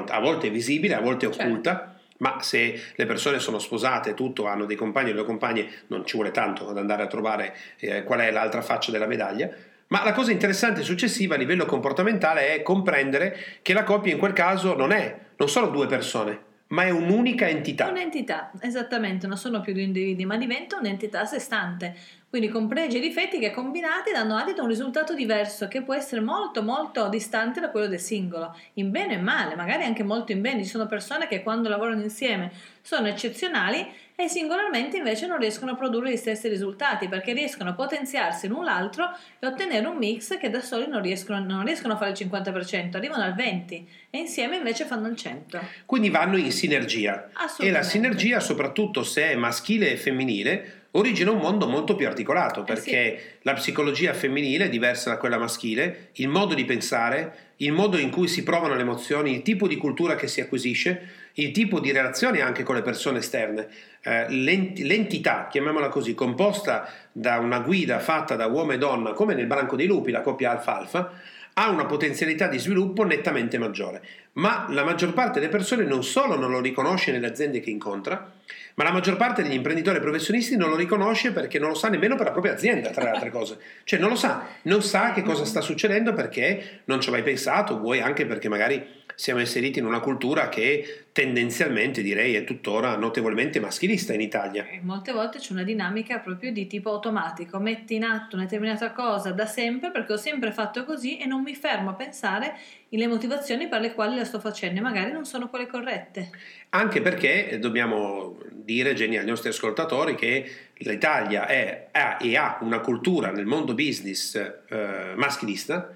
a 0.07 0.19
volte 0.19 0.49
visibile, 0.49 0.93
a 0.93 1.01
volte 1.01 1.25
occulta. 1.25 1.71
Certo 1.71 1.92
ma 2.17 2.41
se 2.41 2.81
le 2.95 3.05
persone 3.05 3.39
sono 3.39 3.59
sposate, 3.59 4.13
tutto, 4.13 4.47
hanno 4.47 4.65
dei 4.65 4.75
compagni 4.75 5.09
e 5.09 5.13
delle 5.13 5.25
compagne, 5.25 5.69
non 5.87 6.05
ci 6.05 6.15
vuole 6.15 6.31
tanto 6.31 6.69
ad 6.69 6.77
andare 6.77 7.03
a 7.03 7.07
trovare 7.07 7.55
eh, 7.77 8.03
qual 8.03 8.19
è 8.19 8.31
l'altra 8.31 8.61
faccia 8.61 8.91
della 8.91 9.07
medaglia. 9.07 9.49
Ma 9.87 10.03
la 10.03 10.13
cosa 10.13 10.31
interessante 10.31 10.81
successiva 10.81 11.35
a 11.35 11.37
livello 11.37 11.65
comportamentale 11.65 12.55
è 12.55 12.61
comprendere 12.61 13.37
che 13.61 13.73
la 13.73 13.83
coppia 13.83 14.11
in 14.11 14.17
quel 14.17 14.33
caso 14.33 14.75
non 14.75 14.91
è, 14.91 15.17
non 15.37 15.49
sono 15.49 15.67
due 15.67 15.85
persone, 15.87 16.39
ma 16.67 16.83
è 16.83 16.89
un'unica 16.89 17.47
entità. 17.47 17.89
Un'entità, 17.89 18.51
esattamente, 18.59 19.27
non 19.27 19.37
sono 19.37 19.61
più 19.61 19.73
due 19.73 19.83
individui, 19.83 20.25
ma 20.25 20.37
diventa 20.37 20.77
un'entità 20.77 21.21
a 21.21 21.25
sé 21.25 21.39
stante. 21.39 21.95
Quindi 22.33 22.49
con 22.49 22.67
pregi 22.67 22.97
e 22.97 22.99
difetti 22.99 23.37
che 23.37 23.51
combinati 23.51 24.11
danno 24.11 24.35
adito 24.35 24.61
a 24.61 24.63
un 24.63 24.69
risultato 24.71 25.13
diverso 25.13 25.67
che 25.67 25.83
può 25.83 25.93
essere 25.93 26.19
molto 26.19 26.63
molto 26.63 27.07
distante 27.07 27.59
da 27.59 27.69
quello 27.69 27.85
del 27.85 27.99
singolo, 27.99 28.57
in 28.73 28.89
bene 28.89 29.13
e 29.13 29.17
male, 29.19 29.53
magari 29.53 29.83
anche 29.83 30.01
molto 30.01 30.31
in 30.31 30.41
bene. 30.41 30.63
Ci 30.63 30.69
sono 30.69 30.87
persone 30.87 31.27
che 31.27 31.43
quando 31.43 31.69
lavorano 31.69 32.01
insieme 32.01 32.51
sono 32.81 33.07
eccezionali 33.07 33.87
e 34.15 34.27
singolarmente 34.29 34.97
invece 34.97 35.27
non 35.27 35.37
riescono 35.37 35.73
a 35.73 35.75
produrre 35.75 36.11
gli 36.11 36.17
stessi 36.17 36.47
risultati 36.47 37.07
perché 37.07 37.33
riescono 37.33 37.69
a 37.69 37.73
potenziarsi 37.73 38.47
l'un 38.47 38.63
l'altro 38.63 39.15
e 39.37 39.45
ottenere 39.45 39.85
un 39.85 39.97
mix 39.97 40.35
che 40.39 40.49
da 40.49 40.61
soli 40.61 40.87
non 40.87 41.03
riescono, 41.03 41.37
non 41.37 41.63
riescono 41.63 41.93
a 41.93 41.97
fare 41.97 42.13
il 42.13 42.17
50%, 42.17 42.95
arrivano 42.95 43.21
al 43.21 43.35
20% 43.35 43.83
e 44.09 44.17
insieme 44.17 44.55
invece 44.55 44.85
fanno 44.85 45.07
il 45.07 45.13
100%. 45.13 45.59
Quindi 45.85 46.09
vanno 46.09 46.37
in 46.37 46.51
sinergia 46.51 47.29
e 47.59 47.69
la 47.69 47.83
sinergia 47.83 48.39
soprattutto 48.39 49.03
se 49.03 49.29
è 49.29 49.35
maschile 49.35 49.91
e 49.91 49.97
femminile 49.97 50.81
origina 50.95 51.31
un 51.31 51.37
mondo 51.37 51.67
molto 51.67 51.95
più 51.95 52.07
articolato 52.07 52.63
perché 52.63 53.13
eh 53.13 53.17
sì. 53.17 53.37
la 53.41 53.53
psicologia 53.53 54.13
femminile 54.13 54.65
è 54.65 54.69
diversa 54.69 55.09
da 55.09 55.17
quella 55.17 55.37
maschile, 55.37 56.09
il 56.13 56.27
modo 56.27 56.53
di 56.53 56.65
pensare, 56.65 57.51
il 57.57 57.71
modo 57.71 57.97
in 57.97 58.09
cui 58.09 58.27
si 58.27 58.43
provano 58.43 58.75
le 58.75 58.81
emozioni, 58.81 59.33
il 59.33 59.41
tipo 59.41 59.67
di 59.67 59.77
cultura 59.77 60.15
che 60.15 60.27
si 60.27 60.41
acquisisce, 60.41 61.09
il 61.33 61.51
tipo 61.51 61.79
di 61.79 61.91
relazione 61.91 62.41
anche 62.41 62.63
con 62.63 62.75
le 62.75 62.81
persone 62.81 63.19
esterne, 63.19 63.67
eh, 64.03 64.29
l'ent- 64.29 64.77
l'entità, 64.79 65.47
chiamiamola 65.49 65.89
così, 65.89 66.13
composta 66.13 66.87
da 67.11 67.37
una 67.37 67.59
guida 67.59 67.99
fatta 67.99 68.35
da 68.35 68.45
uomo 68.45 68.73
e 68.73 68.77
donna, 68.77 69.13
come 69.13 69.33
nel 69.33 69.47
branco 69.47 69.75
dei 69.75 69.87
lupi, 69.87 70.11
la 70.11 70.21
coppia 70.21 70.51
alfa-alfa, 70.51 71.11
ha 71.53 71.69
una 71.69 71.85
potenzialità 71.85 72.47
di 72.47 72.57
sviluppo 72.57 73.03
nettamente 73.03 73.57
maggiore. 73.57 74.01
Ma 74.33 74.65
la 74.69 74.83
maggior 74.83 75.13
parte 75.13 75.39
delle 75.39 75.51
persone 75.51 75.83
non 75.83 76.03
solo 76.03 76.35
non 76.35 76.49
lo 76.49 76.59
riconosce 76.59 77.11
nelle 77.11 77.27
aziende 77.27 77.59
che 77.59 77.69
incontra, 77.69 78.31
ma 78.75 78.83
la 78.83 78.91
maggior 78.91 79.17
parte 79.17 79.43
degli 79.43 79.53
imprenditori 79.53 79.99
professionisti 79.99 80.57
non 80.57 80.69
lo 80.69 80.75
riconosce 80.75 81.31
perché 81.31 81.59
non 81.59 81.69
lo 81.69 81.75
sa 81.75 81.89
nemmeno 81.89 82.15
per 82.15 82.25
la 82.25 82.31
propria 82.31 82.53
azienda, 82.53 82.89
tra 82.89 83.03
le 83.03 83.09
altre 83.11 83.29
cose. 83.29 83.57
Cioè 83.83 83.99
non 83.99 84.09
lo 84.09 84.15
sa, 84.15 84.47
non 84.63 84.81
sa 84.81 85.11
che 85.11 85.21
cosa 85.21 85.45
sta 85.45 85.61
succedendo 85.61 86.13
perché 86.13 86.81
non 86.85 86.99
ci 86.99 87.09
ha 87.09 87.11
mai 87.11 87.21
pensato, 87.21 87.77
vuoi 87.77 87.99
anche 87.99 88.25
perché 88.25 88.49
magari 88.49 89.02
siamo 89.15 89.39
inseriti 89.39 89.79
in 89.79 89.85
una 89.85 89.99
cultura 89.99 90.49
che 90.49 91.05
tendenzialmente 91.11 92.01
direi 92.01 92.35
è 92.35 92.43
tuttora 92.43 92.95
notevolmente 92.97 93.59
maschilista 93.59 94.13
in 94.13 94.21
Italia. 94.21 94.65
Molte 94.81 95.11
volte 95.11 95.39
c'è 95.39 95.53
una 95.53 95.63
dinamica 95.63 96.19
proprio 96.19 96.51
di 96.51 96.67
tipo 96.67 96.89
automatico, 96.91 97.59
metti 97.59 97.95
in 97.95 98.03
atto 98.03 98.35
una 98.35 98.45
determinata 98.45 98.91
cosa 98.91 99.31
da 99.31 99.45
sempre 99.45 99.91
perché 99.91 100.13
ho 100.13 100.17
sempre 100.17 100.51
fatto 100.51 100.83
così 100.85 101.17
e 101.17 101.25
non 101.25 101.43
mi 101.43 101.55
fermo 101.55 101.91
a 101.91 101.93
pensare 101.93 102.55
le 102.97 103.07
motivazioni 103.07 103.67
per 103.67 103.81
le 103.81 103.93
quali 103.93 104.15
la 104.15 104.25
sto 104.25 104.39
facendo 104.39 104.79
e 104.79 104.83
magari 104.83 105.11
non 105.11 105.25
sono 105.25 105.49
quelle 105.49 105.67
corrette. 105.67 106.29
Anche 106.69 107.01
perché 107.01 107.57
dobbiamo 107.59 108.37
dire, 108.51 108.93
Jenny, 108.93 109.17
ai 109.17 109.25
nostri 109.25 109.49
ascoltatori 109.49 110.15
che 110.15 110.49
l'Italia 110.77 111.45
è, 111.45 111.87
ha 111.91 112.17
e 112.19 112.35
ha 112.35 112.57
una 112.61 112.79
cultura 112.79 113.31
nel 113.31 113.45
mondo 113.45 113.73
business 113.73 114.35
eh, 114.35 115.13
maschilista, 115.15 115.93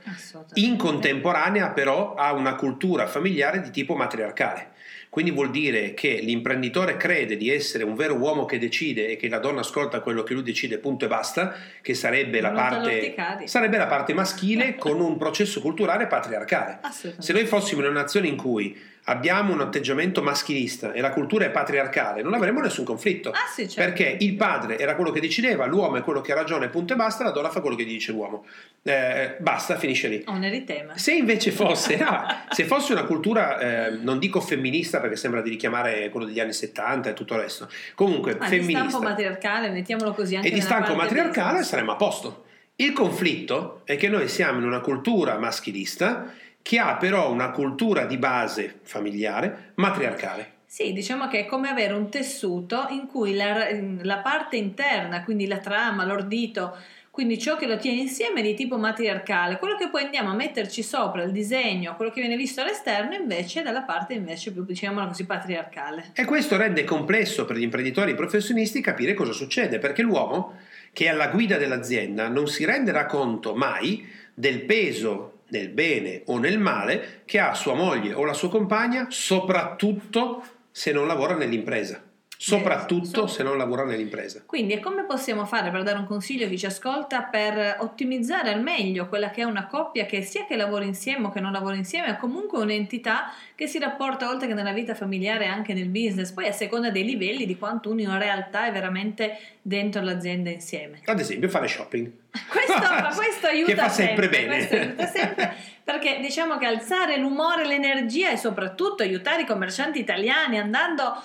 in 0.53 0.77
contemporanea 0.77 1.69
però 1.69 2.15
ha 2.15 2.33
una 2.33 2.55
cultura 2.55 3.07
familiare 3.07 3.61
di 3.61 3.71
tipo 3.71 3.95
matriarcale. 3.95 4.75
Quindi 5.17 5.33
vuol 5.33 5.49
dire 5.49 5.95
che 5.95 6.19
l'imprenditore 6.21 6.95
crede 6.95 7.37
di 7.37 7.49
essere 7.49 7.83
un 7.83 7.95
vero 7.95 8.13
uomo 8.13 8.45
che 8.45 8.59
decide 8.59 9.07
e 9.07 9.17
che 9.17 9.27
la 9.29 9.39
donna 9.39 9.61
ascolta 9.61 10.01
quello 10.01 10.21
che 10.21 10.35
lui 10.35 10.43
decide, 10.43 10.77
punto 10.77 11.05
e 11.05 11.07
basta, 11.07 11.55
che 11.81 11.95
sarebbe, 11.95 12.39
la 12.39 12.51
parte, 12.51 13.15
sarebbe 13.45 13.77
la 13.77 13.87
parte 13.87 14.13
maschile 14.13 14.75
con 14.77 15.01
un 15.01 15.17
processo 15.17 15.59
culturale 15.59 16.05
patriarcale. 16.05 16.81
Se 17.17 17.33
noi 17.33 17.47
fossimo 17.47 17.81
in 17.81 17.87
una 17.87 18.01
nazione 18.01 18.27
in 18.27 18.35
cui 18.35 18.79
abbiamo 19.09 19.53
un 19.53 19.61
atteggiamento 19.61 20.21
maschilista 20.21 20.91
e 20.91 21.01
la 21.01 21.11
cultura 21.11 21.45
è 21.45 21.49
patriarcale, 21.49 22.21
non 22.21 22.33
avremmo 22.33 22.59
nessun 22.59 22.83
conflitto. 22.83 23.29
Ah, 23.31 23.47
sì, 23.53 23.69
certo. 23.69 23.75
Perché 23.75 24.17
il 24.19 24.35
padre 24.35 24.77
era 24.77 24.95
quello 24.95 25.11
che 25.11 25.21
decideva, 25.21 25.65
l'uomo 25.65 25.97
è 25.97 26.01
quello 26.01 26.21
che 26.21 26.33
ha 26.33 26.35
ragione, 26.35 26.67
punto 26.67 26.93
e 26.93 26.95
basta, 26.95 27.23
la 27.23 27.31
donna 27.31 27.49
fa 27.49 27.61
quello 27.61 27.75
che 27.75 27.85
dice 27.85 28.11
l'uomo. 28.11 28.45
Eh, 28.83 29.37
basta, 29.39 29.77
finisce 29.77 30.07
lì. 30.09 30.23
Un 30.27 30.43
eritema. 30.43 30.97
Se 30.97 31.13
invece 31.13 31.51
fosse, 31.51 31.95
no, 32.03 32.25
se 32.49 32.65
fosse 32.65 32.91
una 32.91 33.05
cultura, 33.05 33.59
eh, 33.59 33.89
non 33.91 34.19
dico 34.19 34.41
femminista 34.41 34.99
perché 34.99 35.15
sembra 35.15 35.41
di 35.41 35.49
richiamare 35.49 36.09
quello 36.09 36.25
degli 36.25 36.39
anni 36.39 36.53
70 36.53 37.09
e 37.09 37.13
tutto 37.13 37.33
il 37.35 37.41
resto, 37.41 37.69
comunque 37.95 38.35
Ma 38.35 38.47
femminista. 38.47 38.81
di 38.81 38.89
stampo 38.89 39.05
matriarcale, 39.05 39.69
mettiamolo 39.69 40.13
così 40.13 40.35
anche 40.35 40.49
E 40.49 40.51
di 40.51 40.61
stampo 40.61 40.95
matriarcale 40.95 41.63
saremmo 41.63 41.93
a 41.93 41.95
posto. 41.95 42.43
Il 42.75 42.91
conflitto 42.91 43.81
è 43.85 43.95
che 43.95 44.07
noi 44.07 44.27
siamo 44.27 44.59
in 44.59 44.65
una 44.65 44.81
cultura 44.81 45.37
maschilista 45.39 46.31
che 46.67 46.79
ha 46.79 46.97
però 46.97 47.31
una 47.31 47.51
cultura 47.51 48.03
di 48.03 48.17
base 48.17 48.79
familiare 48.83 49.71
matriarcale. 49.75 50.55
Sì, 50.65 50.91
diciamo 50.91 51.29
che 51.29 51.39
è 51.39 51.45
come 51.45 51.69
avere 51.69 51.93
un 51.93 52.09
tessuto 52.09 52.87
in 52.89 53.07
cui 53.07 53.35
la, 53.35 53.69
la 54.01 54.17
parte 54.17 54.57
interna, 54.57 55.23
quindi 55.23 55.47
la 55.47 55.59
trama, 55.59 56.03
l'ordito, 56.03 56.75
quindi 57.09 57.39
ciò 57.39 57.55
che 57.55 57.67
lo 57.67 57.77
tiene 57.77 58.01
insieme 58.01 58.41
è 58.41 58.43
di 58.43 58.53
tipo 58.53 58.77
matriarcale, 58.77 59.59
quello 59.59 59.77
che 59.77 59.87
poi 59.87 60.03
andiamo 60.03 60.31
a 60.31 60.33
metterci 60.33 60.83
sopra, 60.83 61.23
il 61.23 61.31
disegno, 61.31 61.95
quello 61.95 62.11
che 62.11 62.19
viene 62.19 62.35
visto 62.35 62.59
all'esterno 62.59 63.15
invece 63.15 63.61
è 63.61 63.63
dalla 63.63 63.83
parte 63.83 64.13
invece 64.13 64.51
più, 64.51 64.65
diciamo 64.65 65.07
così, 65.07 65.25
patriarcale. 65.25 66.11
E 66.15 66.25
questo 66.25 66.57
rende 66.57 66.83
complesso 66.83 67.45
per 67.45 67.55
gli 67.55 67.63
imprenditori 67.63 68.09
e 68.09 68.13
i 68.13 68.17
professionisti 68.17 68.81
capire 68.81 69.13
cosa 69.13 69.31
succede, 69.31 69.79
perché 69.79 70.01
l'uomo 70.01 70.57
che 70.91 71.05
è 71.05 71.07
alla 71.07 71.29
guida 71.29 71.55
dell'azienda 71.55 72.27
non 72.27 72.49
si 72.49 72.65
renderà 72.65 73.05
conto 73.05 73.55
mai 73.55 74.05
del 74.33 74.63
peso 74.63 75.36
nel 75.49 75.69
bene 75.69 76.23
o 76.25 76.37
nel 76.37 76.59
male 76.59 77.21
che 77.25 77.39
ha 77.39 77.53
sua 77.53 77.73
moglie 77.73 78.13
o 78.13 78.23
la 78.23 78.33
sua 78.33 78.49
compagna, 78.49 79.07
soprattutto 79.09 80.43
se 80.71 80.91
non 80.91 81.07
lavora 81.07 81.35
nell'impresa 81.35 82.06
soprattutto 82.37 83.27
se 83.27 83.43
non 83.43 83.57
lavora 83.57 83.83
nell'impresa. 83.83 84.43
Quindi, 84.45 84.73
e 84.73 84.79
come 84.79 85.03
possiamo 85.05 85.45
fare 85.45 85.71
per 85.71 85.83
dare 85.83 85.97
un 85.97 86.05
consiglio 86.05 86.45
a 86.45 86.49
chi 86.49 86.57
ci 86.57 86.67
ascolta 86.67 87.23
per 87.23 87.77
ottimizzare 87.79 88.51
al 88.53 88.61
meglio 88.61 89.07
quella 89.07 89.31
che 89.31 89.41
è 89.41 89.43
una 89.43 89.65
coppia 89.67 90.05
che 90.05 90.21
sia 90.21 90.45
che 90.45 90.55
lavora 90.55 90.85
insieme 90.85 91.27
o 91.27 91.31
che 91.31 91.39
non 91.39 91.51
lavora 91.51 91.75
insieme, 91.75 92.07
è 92.07 92.17
comunque 92.17 92.59
un'entità 92.59 93.33
che 93.55 93.67
si 93.67 93.79
rapporta 93.79 94.29
oltre 94.29 94.47
che 94.47 94.53
nella 94.53 94.71
vita 94.71 94.93
familiare 94.93 95.47
anche 95.47 95.73
nel 95.73 95.89
business, 95.89 96.31
poi 96.31 96.47
a 96.47 96.51
seconda 96.51 96.91
dei 96.91 97.03
livelli 97.03 97.45
di 97.45 97.57
quanto 97.57 97.89
uno 97.89 98.01
in 98.01 98.17
realtà 98.17 98.67
è 98.67 98.71
veramente 98.71 99.37
dentro 99.61 100.01
l'azienda 100.01 100.49
insieme. 100.49 101.01
Ad 101.05 101.19
esempio, 101.19 101.49
fare 101.49 101.67
shopping. 101.67 102.11
Questo, 102.47 102.79
ma 102.79 103.13
questo 103.15 103.47
aiuta 103.47 103.71
che 103.71 103.77
fa 103.77 103.89
sempre, 103.89 104.29
sempre 104.31 104.67
bene. 104.67 104.81
aiuta 104.81 105.07
sempre 105.07 105.55
perché 105.87 106.19
diciamo 106.19 106.57
che 106.57 106.65
alzare 106.65 107.17
l'umore, 107.17 107.65
l'energia 107.65 108.29
e 108.29 108.35
soprattutto 108.35 109.03
aiutare 109.03 109.43
i 109.43 109.45
commercianti 109.45 109.99
italiani 109.99 110.59
andando 110.59 111.15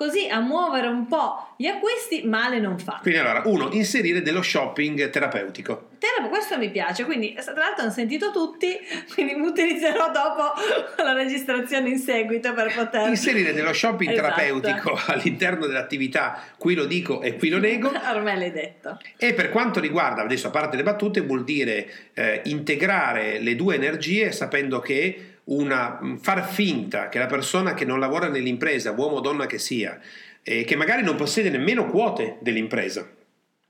così 0.00 0.28
a 0.30 0.40
muovere 0.40 0.86
un 0.86 1.06
po' 1.06 1.52
gli 1.58 1.66
acquisti 1.66 2.22
male 2.24 2.58
non 2.58 2.78
fa. 2.78 3.00
Quindi 3.02 3.20
allora, 3.20 3.42
uno, 3.44 3.68
inserire 3.72 4.22
dello 4.22 4.40
shopping 4.40 5.10
terapeutico. 5.10 5.88
Terapia, 5.98 6.30
questo 6.30 6.56
mi 6.56 6.70
piace, 6.70 7.04
quindi 7.04 7.34
tra 7.34 7.52
l'altro 7.52 7.82
hanno 7.82 7.92
sentito 7.92 8.30
tutti, 8.30 8.78
quindi 9.12 9.34
mi 9.34 9.46
utilizzerò 9.46 10.10
dopo 10.10 10.54
la 11.04 11.12
registrazione 11.12 11.90
in 11.90 11.98
seguito 11.98 12.54
per 12.54 12.72
poter... 12.74 13.08
Inserire 13.08 13.52
dello 13.52 13.74
shopping 13.74 14.10
esatto. 14.10 14.34
terapeutico 14.34 14.98
all'interno 15.12 15.66
dell'attività, 15.66 16.44
qui 16.56 16.74
lo 16.74 16.86
dico 16.86 17.20
e 17.20 17.36
qui 17.36 17.50
lo 17.50 17.58
nego. 17.58 17.92
Ormai 18.10 18.38
l'hai 18.38 18.52
detto. 18.52 18.98
E 19.18 19.34
per 19.34 19.50
quanto 19.50 19.80
riguarda, 19.80 20.22
adesso 20.22 20.46
a 20.46 20.50
parte 20.50 20.78
le 20.78 20.82
battute, 20.82 21.20
vuol 21.20 21.44
dire 21.44 21.90
eh, 22.14 22.40
integrare 22.44 23.38
le 23.38 23.54
due 23.54 23.74
energie 23.74 24.32
sapendo 24.32 24.80
che 24.80 25.29
una, 25.50 25.98
far 26.20 26.46
finta 26.48 27.08
che 27.08 27.18
la 27.18 27.26
persona 27.26 27.74
che 27.74 27.84
non 27.84 28.00
lavora 28.00 28.28
nell'impresa, 28.28 28.92
uomo 28.92 29.16
o 29.16 29.20
donna 29.20 29.46
che 29.46 29.58
sia, 29.58 29.98
eh, 30.42 30.64
che 30.64 30.76
magari 30.76 31.02
non 31.02 31.16
possiede 31.16 31.50
nemmeno 31.50 31.86
quote 31.86 32.38
dell'impresa, 32.40 33.08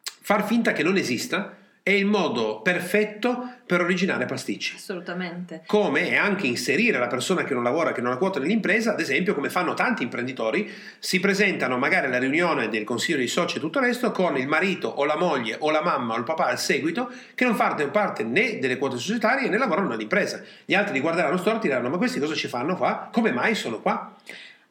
far 0.02 0.46
finta 0.46 0.72
che 0.72 0.82
non 0.82 0.96
esista 0.96 1.56
è 1.82 1.90
il 1.90 2.04
modo 2.04 2.60
perfetto 2.60 3.58
per 3.64 3.80
originare 3.80 4.26
pasticci. 4.26 4.76
Assolutamente. 4.76 5.62
Come 5.66 6.16
anche 6.16 6.46
inserire 6.46 6.98
la 6.98 7.06
persona 7.06 7.44
che 7.44 7.54
non 7.54 7.62
lavora, 7.62 7.92
che 7.92 8.00
non 8.00 8.12
ha 8.12 8.16
quota 8.16 8.38
nell'impresa, 8.38 8.92
ad 8.92 9.00
esempio, 9.00 9.34
come 9.34 9.48
fanno 9.48 9.74
tanti 9.74 10.02
imprenditori, 10.02 10.70
si 10.98 11.20
presentano 11.20 11.78
magari 11.78 12.06
alla 12.06 12.18
riunione 12.18 12.68
del 12.68 12.84
consiglio 12.84 13.18
di 13.18 13.28
soci 13.28 13.56
e 13.56 13.60
tutto 13.60 13.78
il 13.78 13.86
resto 13.86 14.10
con 14.10 14.36
il 14.36 14.48
marito 14.48 14.88
o 14.88 15.04
la 15.04 15.16
moglie 15.16 15.56
o 15.60 15.70
la 15.70 15.82
mamma 15.82 16.14
o 16.14 16.18
il 16.18 16.24
papà 16.24 16.46
al 16.46 16.58
seguito 16.58 17.10
che 17.34 17.44
non 17.44 17.54
fanno 17.54 17.90
parte 17.90 18.24
né 18.24 18.58
delle 18.58 18.76
quote 18.76 18.96
societarie 18.96 19.48
né 19.48 19.56
lavorano 19.56 19.88
nell'impresa. 19.88 20.42
Gli 20.64 20.74
altri 20.74 20.94
li 20.94 21.00
guarderanno 21.00 21.36
storti 21.36 21.66
e 21.66 21.70
diranno: 21.70 21.88
Ma 21.88 21.96
questi 21.96 22.18
cosa 22.18 22.34
ci 22.34 22.48
fanno 22.48 22.76
qua? 22.76 23.08
Come 23.12 23.30
mai 23.32 23.54
sono 23.54 23.80
qua? 23.80 24.14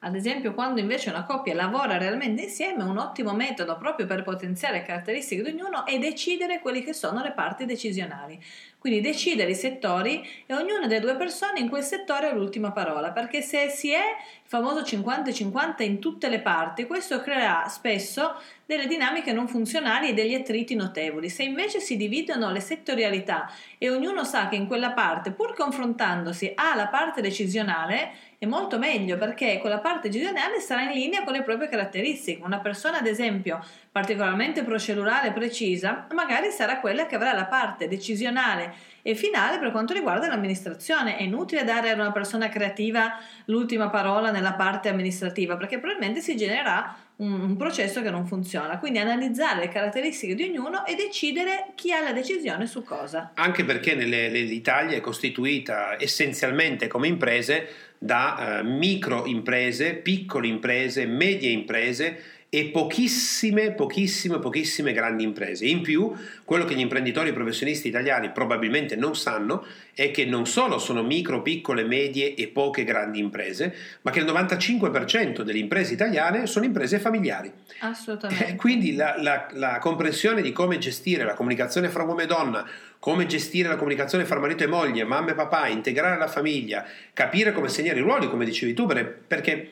Ad 0.01 0.15
esempio, 0.15 0.53
quando 0.53 0.79
invece 0.79 1.09
una 1.09 1.25
coppia 1.25 1.53
lavora 1.53 1.97
realmente 1.97 2.43
insieme, 2.43 2.83
un 2.83 2.97
ottimo 2.97 3.33
metodo 3.33 3.77
proprio 3.77 4.05
per 4.05 4.23
potenziare 4.23 4.77
le 4.77 4.83
caratteristiche 4.83 5.43
di 5.43 5.49
ognuno 5.49 5.85
è 5.85 5.99
decidere 5.99 6.61
quelle 6.61 6.81
che 6.81 6.93
sono 6.93 7.21
le 7.21 7.33
parti 7.33 7.65
decisionali. 7.65 8.41
Quindi 8.77 9.01
decidere 9.01 9.51
i 9.51 9.55
settori 9.55 10.25
e 10.45 10.53
ognuna 10.53 10.87
delle 10.87 11.01
due 11.01 11.17
persone 11.17 11.59
in 11.59 11.67
quel 11.67 11.83
settore 11.83 12.27
ha 12.27 12.33
l'ultima 12.33 12.71
parola, 12.71 13.11
perché 13.11 13.41
se 13.41 13.67
si 13.67 13.91
è 13.91 13.97
il 13.97 14.47
famoso 14.47 14.79
50-50 14.83 15.83
in 15.83 15.99
tutte 15.99 16.29
le 16.29 16.39
parti, 16.39 16.85
questo 16.87 17.19
creerà 17.19 17.67
spesso 17.67 18.35
delle 18.65 18.87
dinamiche 18.87 19.33
non 19.33 19.49
funzionali 19.49 20.07
e 20.07 20.13
degli 20.13 20.33
attriti 20.33 20.75
notevoli. 20.75 21.27
Se 21.27 21.43
invece 21.43 21.81
si 21.81 21.97
dividono 21.97 22.51
le 22.51 22.61
settorialità 22.61 23.51
e 23.77 23.89
ognuno 23.89 24.23
sa 24.23 24.47
che 24.47 24.55
in 24.55 24.65
quella 24.65 24.91
parte, 24.91 25.31
pur 25.31 25.53
confrontandosi, 25.55 26.53
ha 26.55 26.73
la 26.75 26.87
parte 26.87 27.19
decisionale, 27.19 28.11
è 28.39 28.45
molto 28.45 28.77
meglio 28.77 29.17
perché 29.17 29.57
quella 29.59 29.79
parte 29.79 30.07
decisionale 30.07 30.61
sarà 30.61 30.83
in 30.83 30.91
linea 30.91 31.25
con 31.25 31.33
le 31.33 31.43
proprie 31.43 31.67
caratteristiche. 31.67 32.41
Una 32.41 32.59
persona, 32.59 32.99
ad 32.99 33.05
esempio, 33.05 33.61
particolarmente 33.91 34.63
procedurale 34.63 35.33
precisa, 35.33 36.07
magari 36.13 36.49
sarà 36.49 36.79
quella 36.79 37.05
che 37.05 37.15
avrà 37.15 37.33
la 37.33 37.47
parte 37.47 37.89
decisionale 37.89 38.73
e 39.01 39.13
finale 39.13 39.59
per 39.59 39.71
quanto 39.71 39.91
riguarda 39.91 40.29
l'amministrazione. 40.29 41.17
È 41.17 41.23
inutile 41.23 41.65
dare 41.65 41.89
a 41.89 41.95
una 41.95 42.13
persona 42.13 42.47
creativa 42.47 43.19
l'ultima 43.45 43.89
parola 43.89 44.31
nella 44.31 44.53
parte 44.53 44.87
amministrativa 44.87 45.57
perché 45.57 45.77
probabilmente 45.77 46.21
si 46.21 46.37
genererà 46.37 46.95
un, 47.19 47.55
processo 47.57 48.01
che 48.01 48.09
non 48.09 48.25
funziona. 48.25 48.79
Quindi 48.79 48.99
analizzare 48.99 49.59
le 49.59 49.69
caratteristiche 49.69 50.35
di 50.35 50.43
ognuno 50.43 50.85
e 50.85 50.95
decidere 50.95 51.71
chi 51.75 51.91
ha 51.91 52.01
la 52.01 52.11
decisione 52.11 52.67
su 52.67 52.83
cosa. 52.83 53.31
Anche 53.35 53.63
perché 53.63 53.95
nelle, 53.95 54.29
l'Italia 54.29 54.97
è 54.97 55.01
costituita 55.01 55.99
essenzialmente 55.99 56.87
come 56.87 57.07
imprese 57.07 57.67
da 57.97 58.59
eh, 58.59 58.63
micro 58.63 59.25
imprese, 59.25 59.95
piccole 59.95 60.47
imprese, 60.47 61.05
medie 61.05 61.51
imprese 61.51 62.37
e 62.51 62.65
pochissime, 62.65 63.73
pochissime, 63.73 64.39
pochissime 64.39 64.91
grandi 64.91 65.23
imprese. 65.23 65.67
In 65.67 65.81
più, 65.81 66.11
quello 66.43 66.65
che 66.65 66.73
gli 66.73 66.79
imprenditori 66.79 67.31
professionisti 67.31 67.87
italiani 67.87 68.31
probabilmente 68.31 68.95
non 68.95 69.15
sanno 69.15 69.63
è 69.93 70.09
che 70.09 70.25
non 70.25 70.47
solo 70.47 70.79
sono 70.79 71.03
micro, 71.03 71.43
piccole, 71.43 71.83
medie 71.83 72.33
e 72.33 72.47
poche 72.47 72.83
grandi 72.83 73.19
imprese, 73.19 73.75
ma 74.01 74.09
che 74.09 74.19
il 74.19 74.25
95% 74.25 75.41
delle 75.41 75.59
imprese 75.59 75.93
italiane 75.93 76.47
sono 76.47 76.65
imprese 76.65 76.97
familiari. 76.97 77.51
Assolutamente. 77.81 78.47
Eh, 78.47 78.55
quindi 78.55 78.95
la, 78.95 79.15
la, 79.21 79.47
la 79.51 79.77
comprensione 79.77 80.41
di 80.41 80.51
come 80.51 80.79
gestire 80.79 81.23
la 81.23 81.35
comunicazione 81.35 81.89
fra 81.89 82.03
uomo 82.03 82.21
e 82.21 82.25
donna, 82.25 82.67
come 82.97 83.27
gestire 83.27 83.69
la 83.69 83.75
comunicazione 83.75 84.25
fra 84.25 84.39
marito 84.39 84.63
e 84.63 84.67
moglie, 84.67 85.03
mamma 85.03 85.31
e 85.31 85.35
papà, 85.35 85.67
integrare 85.67 86.17
la 86.17 86.27
famiglia, 86.27 86.83
capire 87.13 87.51
come 87.51 87.69
segnare 87.69 87.99
i 87.99 88.01
ruoli, 88.01 88.27
come 88.27 88.43
dicevi 88.43 88.73
tu, 88.73 88.87
perché 88.87 89.67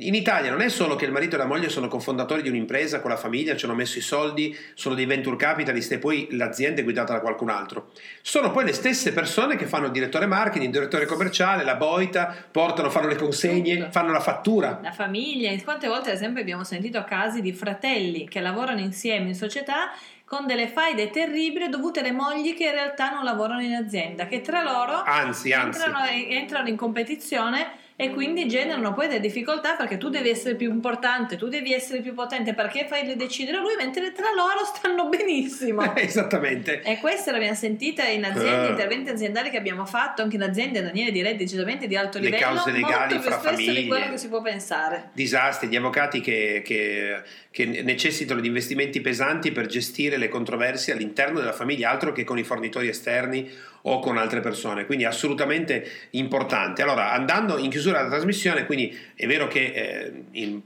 in 0.00 0.14
Italia 0.14 0.50
non 0.50 0.60
è 0.60 0.68
solo 0.68 0.96
che 0.96 1.04
il 1.04 1.12
marito 1.12 1.34
e 1.34 1.38
la 1.38 1.46
moglie 1.46 1.68
sono 1.68 1.88
cofondatori 1.88 2.42
di 2.42 2.48
un'impresa 2.48 3.00
con 3.00 3.10
la 3.10 3.16
famiglia, 3.16 3.56
ci 3.56 3.64
hanno 3.64 3.74
messo 3.74 3.98
i 3.98 4.02
soldi, 4.02 4.56
sono 4.74 4.94
dei 4.94 5.06
venture 5.06 5.36
capitalist 5.36 5.92
e 5.92 5.98
poi 5.98 6.28
l'azienda 6.32 6.80
è 6.80 6.84
guidata 6.84 7.12
da 7.12 7.20
qualcun 7.20 7.50
altro. 7.50 7.90
Sono 8.22 8.50
poi 8.50 8.64
le 8.64 8.72
stesse 8.72 9.12
persone 9.12 9.56
che 9.56 9.66
fanno 9.66 9.86
il 9.86 9.92
direttore 9.92 10.26
marketing, 10.26 10.66
il 10.66 10.70
direttore 10.70 11.06
commerciale, 11.06 11.64
la 11.64 11.76
boita, 11.76 12.34
portano, 12.50 12.90
fanno 12.90 13.08
le 13.08 13.16
consegne, 13.16 13.76
Tutto. 13.76 13.90
fanno 13.90 14.12
la 14.12 14.20
fattura. 14.20 14.78
La 14.82 14.92
famiglia, 14.92 15.52
quante 15.62 15.88
volte 15.88 16.10
ad 16.10 16.16
esempio 16.16 16.40
abbiamo 16.40 16.64
sentito 16.64 17.04
casi 17.04 17.40
di 17.40 17.52
fratelli 17.52 18.28
che 18.28 18.40
lavorano 18.40 18.80
insieme 18.80 19.28
in 19.28 19.34
società 19.34 19.92
con 20.24 20.46
delle 20.46 20.68
faide 20.68 21.10
terribili 21.10 21.68
dovute 21.68 22.00
alle 22.00 22.12
mogli 22.12 22.54
che 22.54 22.66
in 22.66 22.70
realtà 22.70 23.10
non 23.10 23.24
lavorano 23.24 23.62
in 23.62 23.74
azienda, 23.74 24.26
che 24.26 24.40
tra 24.40 24.62
loro 24.62 25.02
anzi, 25.02 25.52
anzi. 25.52 25.82
Entrano, 25.82 26.06
entrano 26.06 26.68
in 26.68 26.76
competizione 26.76 27.79
e 28.00 28.12
quindi 28.12 28.48
generano 28.48 28.94
poi 28.94 29.08
delle 29.08 29.20
difficoltà 29.20 29.74
perché 29.74 29.98
tu 29.98 30.08
devi 30.08 30.30
essere 30.30 30.54
più 30.54 30.70
importante, 30.70 31.36
tu 31.36 31.48
devi 31.48 31.74
essere 31.74 32.00
più 32.00 32.14
potente 32.14 32.54
perché 32.54 32.86
fai 32.88 33.14
decidere 33.14 33.58
lui 33.58 33.74
mentre 33.76 34.12
tra 34.12 34.32
loro 34.34 34.64
stanno 34.64 35.10
benissimo. 35.10 35.82
Esattamente. 35.94 36.80
E 36.80 36.96
questa 36.96 37.30
l'abbiamo 37.30 37.54
sentita 37.54 38.06
in 38.06 38.24
aziende, 38.24 38.68
uh. 38.68 38.70
interventi 38.70 39.10
aziendali 39.10 39.50
che 39.50 39.58
abbiamo 39.58 39.84
fatto, 39.84 40.22
anche 40.22 40.36
in 40.36 40.42
aziende 40.42 40.80
Daniele 40.80 41.12
direi 41.12 41.36
decisamente 41.36 41.86
di 41.86 41.94
alto 41.94 42.18
Le 42.18 42.30
livello. 42.30 42.48
Le 42.48 42.54
cause 42.54 42.70
legali 42.70 43.14
molto 43.14 43.28
fra 43.28 43.36
più 43.38 43.50
famiglie. 43.50 43.82
di 43.82 43.86
quello 43.86 44.08
che 44.08 44.16
si 44.16 44.28
può 44.28 44.40
pensare. 44.40 45.10
Disastri, 45.12 45.68
gli 45.68 45.76
avvocati 45.76 46.22
che, 46.22 46.62
che, 46.64 47.20
che 47.50 47.66
necessitano 47.66 48.40
di 48.40 48.46
investimenti 48.46 49.02
pesanti 49.02 49.52
per 49.52 49.66
gestire 49.66 50.16
le 50.16 50.28
controversie 50.28 50.94
all'interno 50.94 51.38
della 51.38 51.52
famiglia, 51.52 51.90
altro 51.90 52.12
che 52.12 52.24
con 52.24 52.38
i 52.38 52.44
fornitori 52.44 52.88
esterni 52.88 53.46
o 53.82 53.98
con 54.00 54.18
altre 54.18 54.40
persone, 54.40 54.86
quindi 54.86 55.04
assolutamente 55.04 56.08
importante. 56.10 56.82
Allora, 56.82 57.12
andando 57.12 57.58
in 57.58 57.70
chiusura 57.70 57.98
della 57.98 58.10
trasmissione, 58.10 58.66
quindi 58.66 58.96
è 59.14 59.26
vero 59.26 59.48
che 59.48 59.72
eh, 59.74 60.12
in 60.32 60.60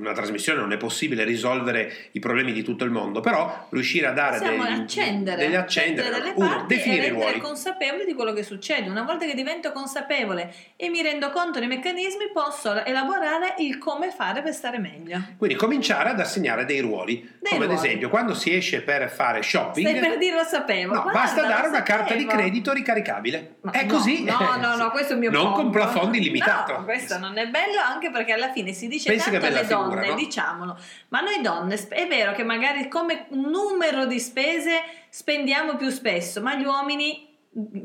una 0.00 0.12
trasmissione 0.12 0.60
non 0.60 0.72
è 0.72 0.76
possibile 0.76 1.24
risolvere 1.24 2.08
i 2.12 2.20
problemi 2.20 2.52
di 2.52 2.62
tutto 2.62 2.84
il 2.84 2.90
mondo, 2.90 3.20
però 3.20 3.66
riuscire 3.70 4.06
a 4.06 4.12
dare 4.12 4.38
degli, 4.38 4.60
accendere, 4.60 5.44
degli 5.44 5.54
accendere, 5.54 6.10
delle 6.10 6.32
uno, 6.36 6.64
definire 6.66 7.06
e 7.06 7.10
rendere 7.10 7.38
consapevoli 7.38 8.04
di 8.04 8.14
quello 8.14 8.32
che 8.32 8.42
succede. 8.42 8.88
Una 8.88 9.02
volta 9.02 9.26
che 9.26 9.34
divento 9.34 9.72
consapevole 9.72 10.52
e 10.76 10.88
mi 10.88 11.02
rendo 11.02 11.30
conto 11.30 11.58
dei 11.58 11.68
meccanismi, 11.68 12.30
posso 12.32 12.84
elaborare 12.84 13.54
il 13.58 13.78
come 13.78 14.10
fare 14.10 14.42
per 14.42 14.52
stare 14.52 14.78
meglio. 14.78 15.20
Quindi 15.36 15.56
cominciare 15.56 16.10
ad 16.10 16.20
assegnare 16.20 16.64
dei 16.64 16.80
ruoli, 16.80 17.20
dei 17.40 17.52
come 17.52 17.64
ruoli. 17.64 17.78
ad 17.78 17.84
esempio 17.84 18.08
quando 18.08 18.34
si 18.34 18.54
esce 18.54 18.82
per 18.82 19.10
fare 19.10 19.42
shopping. 19.42 19.88
Stai 19.88 20.00
per 20.00 20.18
dire 20.18 20.36
lo 20.36 20.44
sapevo. 20.44 20.94
No, 20.94 21.02
Guarda, 21.02 21.20
basta 21.20 21.40
dare 21.42 21.68
una 21.68 21.78
sapevo. 21.78 21.98
carta 21.98 22.14
di 22.14 22.26
credito 22.26 22.50
ricaricabile. 22.72 23.56
Ma 23.62 23.70
è 23.72 23.84
no, 23.84 23.92
così. 23.92 24.24
No, 24.24 24.56
no, 24.60 24.76
no, 24.76 24.90
questo 24.92 25.12
è 25.12 25.14
il 25.14 25.20
mio 25.20 25.30
Non 25.30 25.52
con 25.52 25.70
plafond 25.70 26.14
illimitato. 26.14 26.78
No, 26.78 26.84
questo 26.84 27.18
non 27.18 27.38
è 27.38 27.46
bello 27.48 27.80
anche 27.80 28.10
perché 28.10 28.32
alla 28.32 28.52
fine 28.52 28.72
si 28.72 28.88
dice 28.88 29.10
Pensi 29.10 29.30
tanto 29.30 29.46
alle 29.46 29.62
bella 29.62 29.66
donne, 29.66 30.08
no? 30.08 30.14
diciamolo, 30.14 30.78
ma 31.08 31.20
noi 31.20 31.40
donne 31.40 31.74
è 31.88 32.06
vero 32.06 32.32
che 32.32 32.44
magari 32.44 32.88
come 32.88 33.26
numero 33.30 34.06
di 34.06 34.18
spese 34.18 34.82
spendiamo 35.08 35.76
più 35.76 35.90
spesso, 35.90 36.40
ma 36.42 36.54
gli 36.54 36.64
uomini 36.64 37.30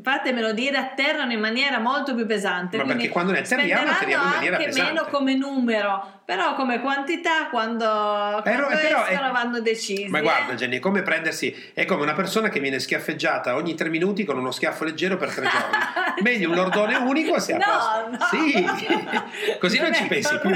fatemelo 0.01 0.53
dire, 0.53 0.77
atterrano 0.77 1.33
in 1.33 1.39
maniera 1.41 1.79
molto 1.79 2.15
più 2.15 2.25
pesante. 2.25 2.77
Ma 2.77 2.85
perché 2.85 3.09
quando 3.09 3.33
ne 3.33 3.39
atterriamo, 3.39 3.89
atterriamo 3.91 4.23
in 4.23 4.29
maniera 4.29 4.55
anche 4.55 4.67
pesante. 4.69 4.91
meno 4.93 5.05
come 5.09 5.35
numero, 5.35 6.21
però 6.23 6.55
come 6.55 6.79
quantità 6.79 7.47
quando, 7.49 7.85
Però- 8.43 8.65
quando 8.67 8.81
però 8.81 9.05
escono 9.05 9.31
vanno 9.33 9.59
decisi. 9.59 10.07
Ma 10.07 10.21
guarda 10.21 10.53
eh. 10.53 10.55
Jenny, 10.55 10.77
è 10.77 10.79
come 10.79 11.01
prendersi, 11.01 11.71
è 11.73 11.83
come 11.85 12.03
una 12.03 12.13
persona 12.13 12.47
che 12.47 12.59
viene 12.61 12.79
schiaffeggiata 12.79 13.55
ogni 13.55 13.75
tre 13.75 13.89
minuti 13.89 14.23
con 14.23 14.37
uno 14.37 14.51
schiaffo 14.51 14.85
leggero 14.85 15.17
per 15.17 15.33
tre 15.33 15.47
giorni. 15.49 15.77
Meglio 16.23 16.49
un 16.49 16.55
lordone 16.55 16.95
unico 16.95 17.37
se 17.39 17.53
a 17.53 17.57
No, 17.57 17.63
posto. 17.65 18.37
no. 18.37 18.45
Sì, 18.47 19.57
così 19.59 19.77
non, 19.79 19.89
Non 19.89 19.93
ci 19.95 20.07
pensi 20.07 20.39
più. 20.39 20.49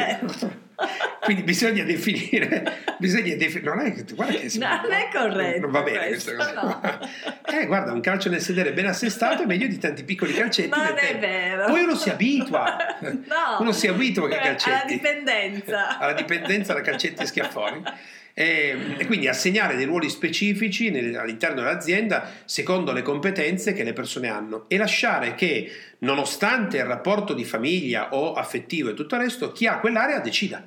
Quindi 1.22 1.44
bisogna 1.44 1.84
definire, 1.84 2.80
bisogna 2.98 3.36
definire, 3.36 3.76
non 3.76 3.86
è 3.86 3.94
che 3.94 4.04
guarda 4.14 4.34
che 4.34 4.52
No, 4.58 4.82
non 4.82 4.92
è 4.92 5.08
corretto 5.12 5.60
Non 5.60 5.72
va 5.72 5.82
bene 5.82 6.08
questo, 6.08 6.34
questa 6.34 6.54
cosa. 6.54 6.80
no. 7.00 7.10
Eh, 7.62 7.66
guarda, 7.66 7.92
un 7.92 8.00
calcio 8.00 8.30
nel 8.30 8.40
sedere 8.40 8.72
ben 8.72 8.86
assestato 8.86 9.44
è 9.44 9.46
meglio 9.46 9.68
di 9.68 9.78
tanti 9.78 10.04
piccoli 10.04 10.34
calcetti. 10.34 10.70
Non 10.70 10.86
nel 10.86 10.96
è 10.96 11.20
vero. 11.20 11.66
Poi 11.66 11.84
uno 11.84 11.96
si 11.96 12.10
abitua. 12.10 12.76
No. 13.02 13.58
Uno 13.60 13.72
si 13.74 13.88
abitua 13.88 14.26
Alla 14.28 14.38
calcetti. 14.38 14.94
dipendenza. 14.94 15.98
Alla 15.98 16.14
dipendenza 16.14 16.74
da 16.74 16.82
calcetti 16.82 17.24
e 17.24 17.26
schiaffoni. 17.26 17.84
E, 18.34 18.76
e 18.98 19.06
quindi 19.06 19.28
assegnare 19.28 19.76
dei 19.76 19.86
ruoli 19.86 20.10
specifici 20.10 20.90
nel- 20.90 21.16
all'interno 21.18 21.62
dell'azienda 21.62 22.30
secondo 22.46 22.92
le 22.94 23.02
competenze 23.02 23.74
che 23.74 23.84
le 23.84 23.94
persone 23.94 24.30
hanno 24.30 24.66
e 24.68 24.78
lasciare 24.78 25.36
che, 25.36 25.72
nonostante 26.00 26.78
il 26.78 26.86
rapporto 26.86 27.34
di 27.34 27.44
famiglia 27.44 28.14
o 28.14 28.34
affettivo 28.34 28.90
e 28.90 28.94
tutto 28.94 29.16
il 29.16 29.22
resto, 29.22 29.52
chi 29.52 29.68
ha 29.68 29.80
quell'area 29.80 30.20
decida. 30.20 30.64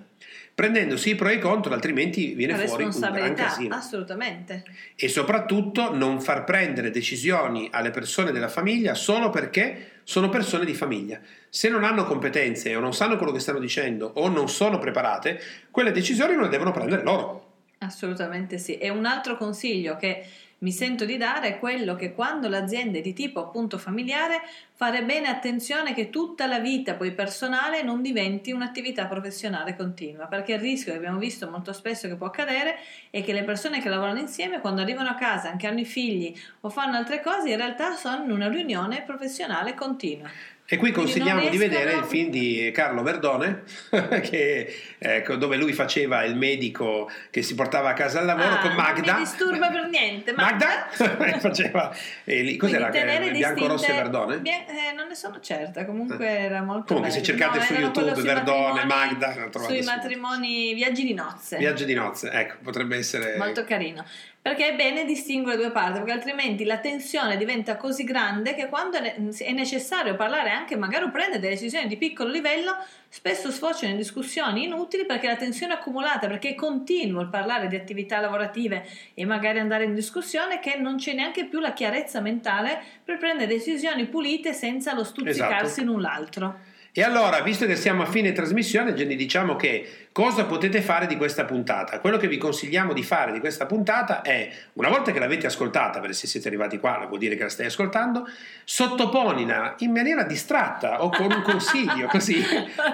prendendosi 0.54 1.10
i 1.10 1.14
pro 1.16 1.28
e 1.28 1.34
i 1.34 1.38
contro, 1.40 1.72
altrimenti 1.74 2.34
viene 2.34 2.54
fuori 2.66 2.84
un 2.84 2.90
gran 2.90 3.34
casino. 3.34 3.74
Assolutamente. 3.74 4.62
E 4.94 5.08
soprattutto 5.08 5.92
non 5.92 6.20
far 6.20 6.44
prendere 6.44 6.90
decisioni 6.90 7.68
alle 7.72 7.90
persone 7.90 8.30
della 8.30 8.48
famiglia 8.48 8.94
solo 8.94 9.30
perché 9.30 10.02
sono 10.04 10.28
persone 10.28 10.64
di 10.64 10.74
famiglia. 10.74 11.18
Se 11.50 11.68
non 11.68 11.82
hanno 11.82 12.04
competenze 12.04 12.74
o 12.76 12.80
non 12.80 12.94
sanno 12.94 13.16
quello 13.16 13.32
che 13.32 13.40
stanno 13.40 13.58
dicendo 13.58 14.12
o 14.14 14.28
non 14.28 14.48
sono 14.48 14.78
preparate, 14.78 15.40
quelle 15.72 15.90
decisioni 15.90 16.34
non 16.34 16.44
le 16.44 16.50
devono 16.50 16.70
prendere 16.70 17.02
loro. 17.02 17.53
Assolutamente 17.84 18.58
sì. 18.58 18.78
E 18.78 18.88
un 18.88 19.04
altro 19.04 19.36
consiglio 19.36 19.96
che 19.96 20.26
mi 20.58 20.72
sento 20.72 21.04
di 21.04 21.18
dare 21.18 21.48
è 21.48 21.58
quello 21.58 21.94
che 21.94 22.14
quando 22.14 22.48
l'azienda 22.48 22.96
è 22.96 23.02
di 23.02 23.12
tipo 23.12 23.40
appunto 23.40 23.76
familiare, 23.76 24.40
fare 24.72 25.04
bene 25.04 25.28
attenzione 25.28 25.92
che 25.92 26.08
tutta 26.08 26.46
la 26.46 26.58
vita 26.58 26.94
poi 26.94 27.12
personale 27.12 27.82
non 27.82 28.00
diventi 28.00 28.50
un'attività 28.50 29.04
professionale 29.04 29.76
continua, 29.76 30.24
perché 30.24 30.54
il 30.54 30.60
rischio 30.60 30.92
che 30.92 30.98
abbiamo 30.98 31.18
visto 31.18 31.50
molto 31.50 31.74
spesso 31.74 32.08
che 32.08 32.16
può 32.16 32.28
accadere 32.28 32.76
è 33.10 33.22
che 33.22 33.34
le 33.34 33.44
persone 33.44 33.82
che 33.82 33.90
lavorano 33.90 34.20
insieme 34.20 34.60
quando 34.60 34.80
arrivano 34.80 35.10
a 35.10 35.16
casa, 35.16 35.50
anche 35.50 35.66
hanno 35.66 35.80
i 35.80 35.84
figli 35.84 36.34
o 36.60 36.70
fanno 36.70 36.96
altre 36.96 37.20
cose, 37.20 37.50
in 37.50 37.56
realtà 37.56 37.94
sono 37.96 38.24
in 38.24 38.30
una 38.30 38.48
riunione 38.48 39.02
professionale 39.02 39.74
continua. 39.74 40.30
E 40.66 40.78
qui 40.78 40.92
consigliamo 40.92 41.46
di 41.50 41.58
vedere 41.58 41.92
il 41.92 42.04
film 42.04 42.30
di 42.30 42.70
Carlo 42.72 43.02
Verdone, 43.02 43.64
che, 44.22 44.74
ecco, 44.96 45.36
dove 45.36 45.58
lui 45.58 45.74
faceva 45.74 46.24
il 46.24 46.36
medico 46.36 47.10
che 47.30 47.42
si 47.42 47.54
portava 47.54 47.90
a 47.90 47.92
casa 47.92 48.20
al 48.20 48.24
lavoro 48.24 48.54
ah, 48.54 48.58
con 48.60 48.72
Magda. 48.72 49.12
Non 49.12 49.20
mi 49.20 49.26
disturba 49.26 49.68
per 49.68 49.88
niente. 49.88 50.32
Magda, 50.34 50.88
Magda 51.18 51.38
faceva. 51.40 51.94
Eh, 52.24 52.56
cos'era? 52.56 52.88
Che, 52.88 53.30
Bianco 53.32 53.66
Rosso 53.66 53.90
e 53.90 53.94
Verdone? 53.94 54.40
Eh, 54.42 54.94
non 54.96 55.08
ne 55.08 55.14
sono 55.14 55.38
certa, 55.40 55.84
comunque 55.84 56.26
eh. 56.26 56.44
era 56.44 56.62
molto 56.62 56.94
Comunque, 56.94 57.10
bello. 57.10 57.24
se 57.24 57.30
cercate 57.30 57.58
no, 57.58 57.64
su 57.64 57.74
YouTube 57.74 58.22
Verdone, 58.22 58.84
Magda, 58.86 59.50
sui 59.66 59.82
matrimoni, 59.82 60.72
viaggi 60.72 61.04
di 61.04 61.12
nozze. 61.12 61.58
Viaggi 61.58 61.84
di 61.84 61.92
nozze, 61.92 62.30
ecco, 62.30 62.54
potrebbe 62.62 62.96
essere 62.96 63.36
molto 63.36 63.64
carino 63.64 64.02
perché 64.44 64.68
è 64.68 64.74
bene 64.74 65.06
distinguere 65.06 65.56
due 65.56 65.70
parti, 65.70 66.00
perché 66.00 66.12
altrimenti 66.12 66.66
la 66.66 66.76
tensione 66.76 67.38
diventa 67.38 67.78
così 67.78 68.04
grande 68.04 68.54
che 68.54 68.68
quando 68.68 68.98
è 68.98 69.52
necessario 69.52 70.16
parlare 70.16 70.50
anche 70.50 70.76
magari 70.76 71.10
prendere 71.10 71.40
delle 71.40 71.54
decisioni 71.54 71.86
di 71.86 71.96
piccolo 71.96 72.28
livello, 72.28 72.76
spesso 73.08 73.50
sfociano 73.50 73.92
in 73.92 73.96
discussioni 73.96 74.64
inutili 74.64 75.06
perché 75.06 75.28
la 75.28 75.36
tensione 75.36 75.72
è 75.72 75.76
accumulata, 75.76 76.26
perché 76.26 76.50
è 76.50 76.54
continuo 76.54 77.22
il 77.22 77.30
parlare 77.30 77.68
di 77.68 77.76
attività 77.76 78.20
lavorative 78.20 78.86
e 79.14 79.24
magari 79.24 79.60
andare 79.60 79.84
in 79.84 79.94
discussione 79.94 80.60
che 80.60 80.76
non 80.76 80.96
c'è 80.96 81.14
neanche 81.14 81.46
più 81.46 81.58
la 81.58 81.72
chiarezza 81.72 82.20
mentale 82.20 82.82
per 83.02 83.16
prendere 83.16 83.46
decisioni 83.46 84.04
pulite 84.04 84.52
senza 84.52 84.92
lo 84.92 85.04
stuzzicarsi 85.04 85.80
esatto. 85.80 85.84
l'un 85.86 86.02
l'altro. 86.02 86.58
E 86.96 87.02
allora, 87.02 87.40
visto 87.40 87.66
che 87.66 87.74
siamo 87.74 88.02
a 88.02 88.06
fine 88.06 88.30
trasmissione, 88.30 88.94
Jenny, 88.94 89.16
diciamo 89.16 89.56
che 89.56 90.03
cosa 90.14 90.44
potete 90.44 90.80
fare 90.80 91.08
di 91.08 91.16
questa 91.16 91.44
puntata? 91.44 91.98
Quello 91.98 92.18
che 92.18 92.28
vi 92.28 92.38
consigliamo 92.38 92.92
di 92.92 93.02
fare 93.02 93.32
di 93.32 93.40
questa 93.40 93.66
puntata 93.66 94.22
è, 94.22 94.48
una 94.74 94.88
volta 94.88 95.10
che 95.10 95.18
l'avete 95.18 95.46
ascoltata, 95.46 95.98
perché 95.98 96.14
se 96.14 96.28
siete 96.28 96.46
arrivati 96.46 96.78
qua 96.78 97.04
vuol 97.08 97.18
dire 97.18 97.34
che 97.34 97.42
la 97.42 97.48
stai 97.48 97.66
ascoltando, 97.66 98.24
sottoponila 98.62 99.74
in 99.78 99.90
maniera 99.90 100.22
distratta 100.22 101.02
o 101.02 101.10
con 101.10 101.32
un 101.32 101.42
consiglio, 101.42 102.06
così 102.06 102.40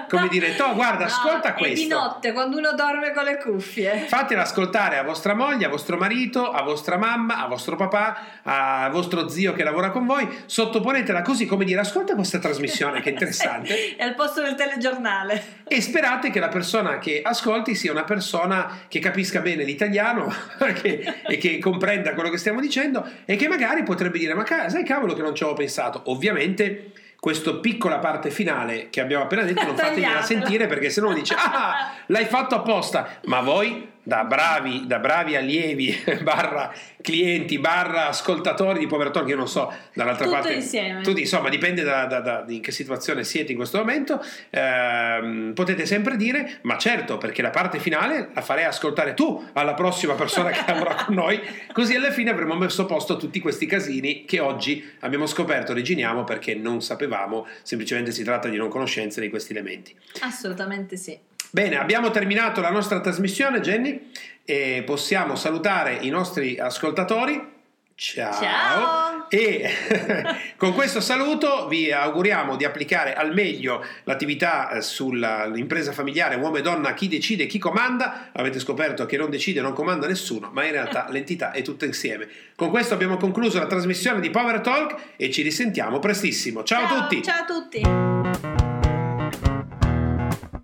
come 0.09 0.29
dire, 0.29 0.55
to, 0.55 0.73
guarda, 0.73 1.05
no, 1.05 1.11
ascolta 1.11 1.53
questo. 1.53 1.83
di 1.83 1.87
notte, 1.87 2.33
quando 2.33 2.57
uno 2.57 2.73
dorme 2.73 3.13
con 3.13 3.23
le 3.23 3.37
cuffie. 3.37 3.99
Fatela 4.07 4.41
ascoltare 4.41 4.97
a 4.97 5.03
vostra 5.03 5.35
moglie, 5.35 5.67
a 5.67 5.69
vostro 5.69 5.97
marito, 5.97 6.49
a 6.49 6.63
vostra 6.63 6.97
mamma, 6.97 7.43
a 7.43 7.47
vostro 7.47 7.75
papà, 7.75 8.41
a 8.41 8.89
vostro 8.89 9.29
zio 9.29 9.53
che 9.53 9.63
lavora 9.63 9.91
con 9.91 10.07
voi, 10.07 10.27
sottoponetela 10.47 11.21
così 11.21 11.45
come 11.45 11.65
dire, 11.65 11.81
ascolta 11.81 12.15
questa 12.15 12.39
trasmissione 12.39 12.99
che 12.99 13.09
è 13.09 13.11
interessante. 13.13 13.95
è 13.95 14.01
al 14.01 14.15
posto 14.15 14.41
del 14.41 14.55
telegiornale. 14.55 15.59
E 15.73 15.79
sperate 15.79 16.31
che 16.31 16.41
la 16.41 16.49
persona 16.49 16.99
che 16.99 17.21
ascolti 17.23 17.75
sia 17.75 17.93
una 17.93 18.03
persona 18.03 18.79
che 18.89 18.99
capisca 18.99 19.39
bene 19.39 19.63
l'italiano 19.63 20.29
che, 20.81 21.21
e 21.25 21.37
che 21.37 21.59
comprenda 21.59 22.13
quello 22.13 22.29
che 22.29 22.37
stiamo 22.37 22.59
dicendo 22.59 23.09
e 23.23 23.37
che 23.37 23.47
magari 23.47 23.83
potrebbe 23.83 24.19
dire 24.19 24.33
ma 24.33 24.45
sai 24.45 24.83
cavolo 24.83 25.13
che 25.13 25.21
non 25.21 25.33
ci 25.33 25.43
avevo 25.43 25.57
pensato. 25.57 26.01
Ovviamente 26.07 26.91
questa 27.17 27.53
piccola 27.53 27.99
parte 27.99 28.31
finale 28.31 28.89
che 28.89 28.99
abbiamo 28.99 29.23
appena 29.23 29.43
detto 29.43 29.63
non 29.63 29.77
fategliela 29.77 30.21
sentire 30.21 30.67
perché 30.67 30.89
se 30.89 30.99
no 30.99 31.13
dice 31.13 31.35
ah 31.37 31.93
l'hai 32.07 32.25
fatto 32.25 32.55
apposta 32.55 33.19
ma 33.27 33.39
voi 33.39 33.90
da 34.11 34.25
bravi, 34.25 34.87
da 34.87 34.99
bravi 34.99 35.37
allievi, 35.37 35.97
barra 36.21 36.73
clienti, 37.01 37.59
barra 37.59 38.09
ascoltatori 38.09 38.79
di 38.79 38.85
Poverton, 38.85 39.23
che 39.23 39.31
io 39.31 39.37
non 39.37 39.47
so 39.47 39.73
dall'altra 39.93 40.25
Tutto 40.25 40.37
parte. 40.37 40.53
Insieme. 40.55 41.01
Tutti, 41.01 41.21
insomma, 41.21 41.47
dipende 41.47 41.81
da, 41.81 42.03
da, 42.07 42.19
da, 42.19 42.43
in 42.49 42.59
che 42.59 42.73
situazione 42.73 43.23
siete 43.23 43.51
in 43.53 43.57
questo 43.57 43.77
momento. 43.77 44.21
Eh, 44.49 45.51
potete 45.55 45.85
sempre 45.85 46.17
dire, 46.17 46.59
ma 46.63 46.77
certo, 46.77 47.17
perché 47.17 47.41
la 47.41 47.51
parte 47.51 47.79
finale 47.79 48.31
la 48.33 48.41
farei 48.41 48.65
ascoltare 48.65 49.13
tu 49.13 49.47
alla 49.53 49.75
prossima 49.75 50.13
persona 50.15 50.49
che 50.49 50.69
lavora 50.69 51.05
con 51.05 51.15
noi, 51.15 51.39
così 51.71 51.95
alla 51.95 52.11
fine 52.11 52.31
avremo 52.31 52.55
messo 52.55 52.81
a 52.81 52.85
posto 52.85 53.15
tutti 53.15 53.39
questi 53.39 53.65
casini 53.65 54.25
che 54.25 54.41
oggi 54.41 54.91
abbiamo 54.99 55.25
scoperto, 55.25 55.71
originiamo 55.71 56.25
perché 56.25 56.53
non 56.53 56.81
sapevamo, 56.81 57.47
semplicemente 57.61 58.11
si 58.11 58.25
tratta 58.25 58.49
di 58.49 58.57
non 58.57 58.67
conoscenza 58.67 59.21
di 59.21 59.29
questi 59.29 59.53
elementi. 59.53 59.95
Assolutamente 60.19 60.97
sì. 60.97 61.17
Bene, 61.51 61.77
abbiamo 61.77 62.11
terminato 62.11 62.61
la 62.61 62.69
nostra 62.69 63.01
trasmissione, 63.01 63.59
Jenny, 63.59 64.11
e 64.45 64.83
possiamo 64.85 65.35
salutare 65.35 65.97
i 66.01 66.09
nostri 66.09 66.57
ascoltatori. 66.57 67.59
Ciao. 67.93 68.33
Ciao. 68.33 69.29
E 69.29 69.69
con 70.57 70.73
questo 70.73 70.99
saluto 71.01 71.67
vi 71.67 71.91
auguriamo 71.91 72.55
di 72.55 72.65
applicare 72.65 73.13
al 73.13 73.33
meglio 73.33 73.85
l'attività 74.05 74.71
eh, 74.71 74.81
sull'impresa 74.81 75.91
familiare 75.91 76.35
uomo 76.35 76.55
e 76.55 76.61
donna, 76.61 76.93
chi 76.93 77.07
decide, 77.07 77.45
chi 77.45 77.59
comanda. 77.59 78.29
Avete 78.31 78.59
scoperto 78.59 79.05
che 79.05 79.17
non 79.17 79.29
decide, 79.29 79.61
non 79.61 79.73
comanda 79.73 80.07
nessuno, 80.07 80.49
ma 80.53 80.63
in 80.63 80.71
realtà 80.71 81.07
l'entità 81.11 81.51
è 81.51 81.61
tutta 81.61 81.85
insieme. 81.85 82.27
Con 82.55 82.69
questo 82.69 82.93
abbiamo 82.93 83.17
concluso 83.17 83.59
la 83.59 83.67
trasmissione 83.67 84.19
di 84.19 84.29
Power 84.29 84.61
Talk 84.61 84.95
e 85.17 85.29
ci 85.29 85.41
risentiamo 85.43 85.99
prestissimo. 85.99 86.63
Ciao, 86.63 86.87
ciao 86.87 86.97
a 86.97 87.01
tutti. 87.01 87.21
Ciao 87.21 87.41
a 87.41 87.45
tutti. 87.45 88.10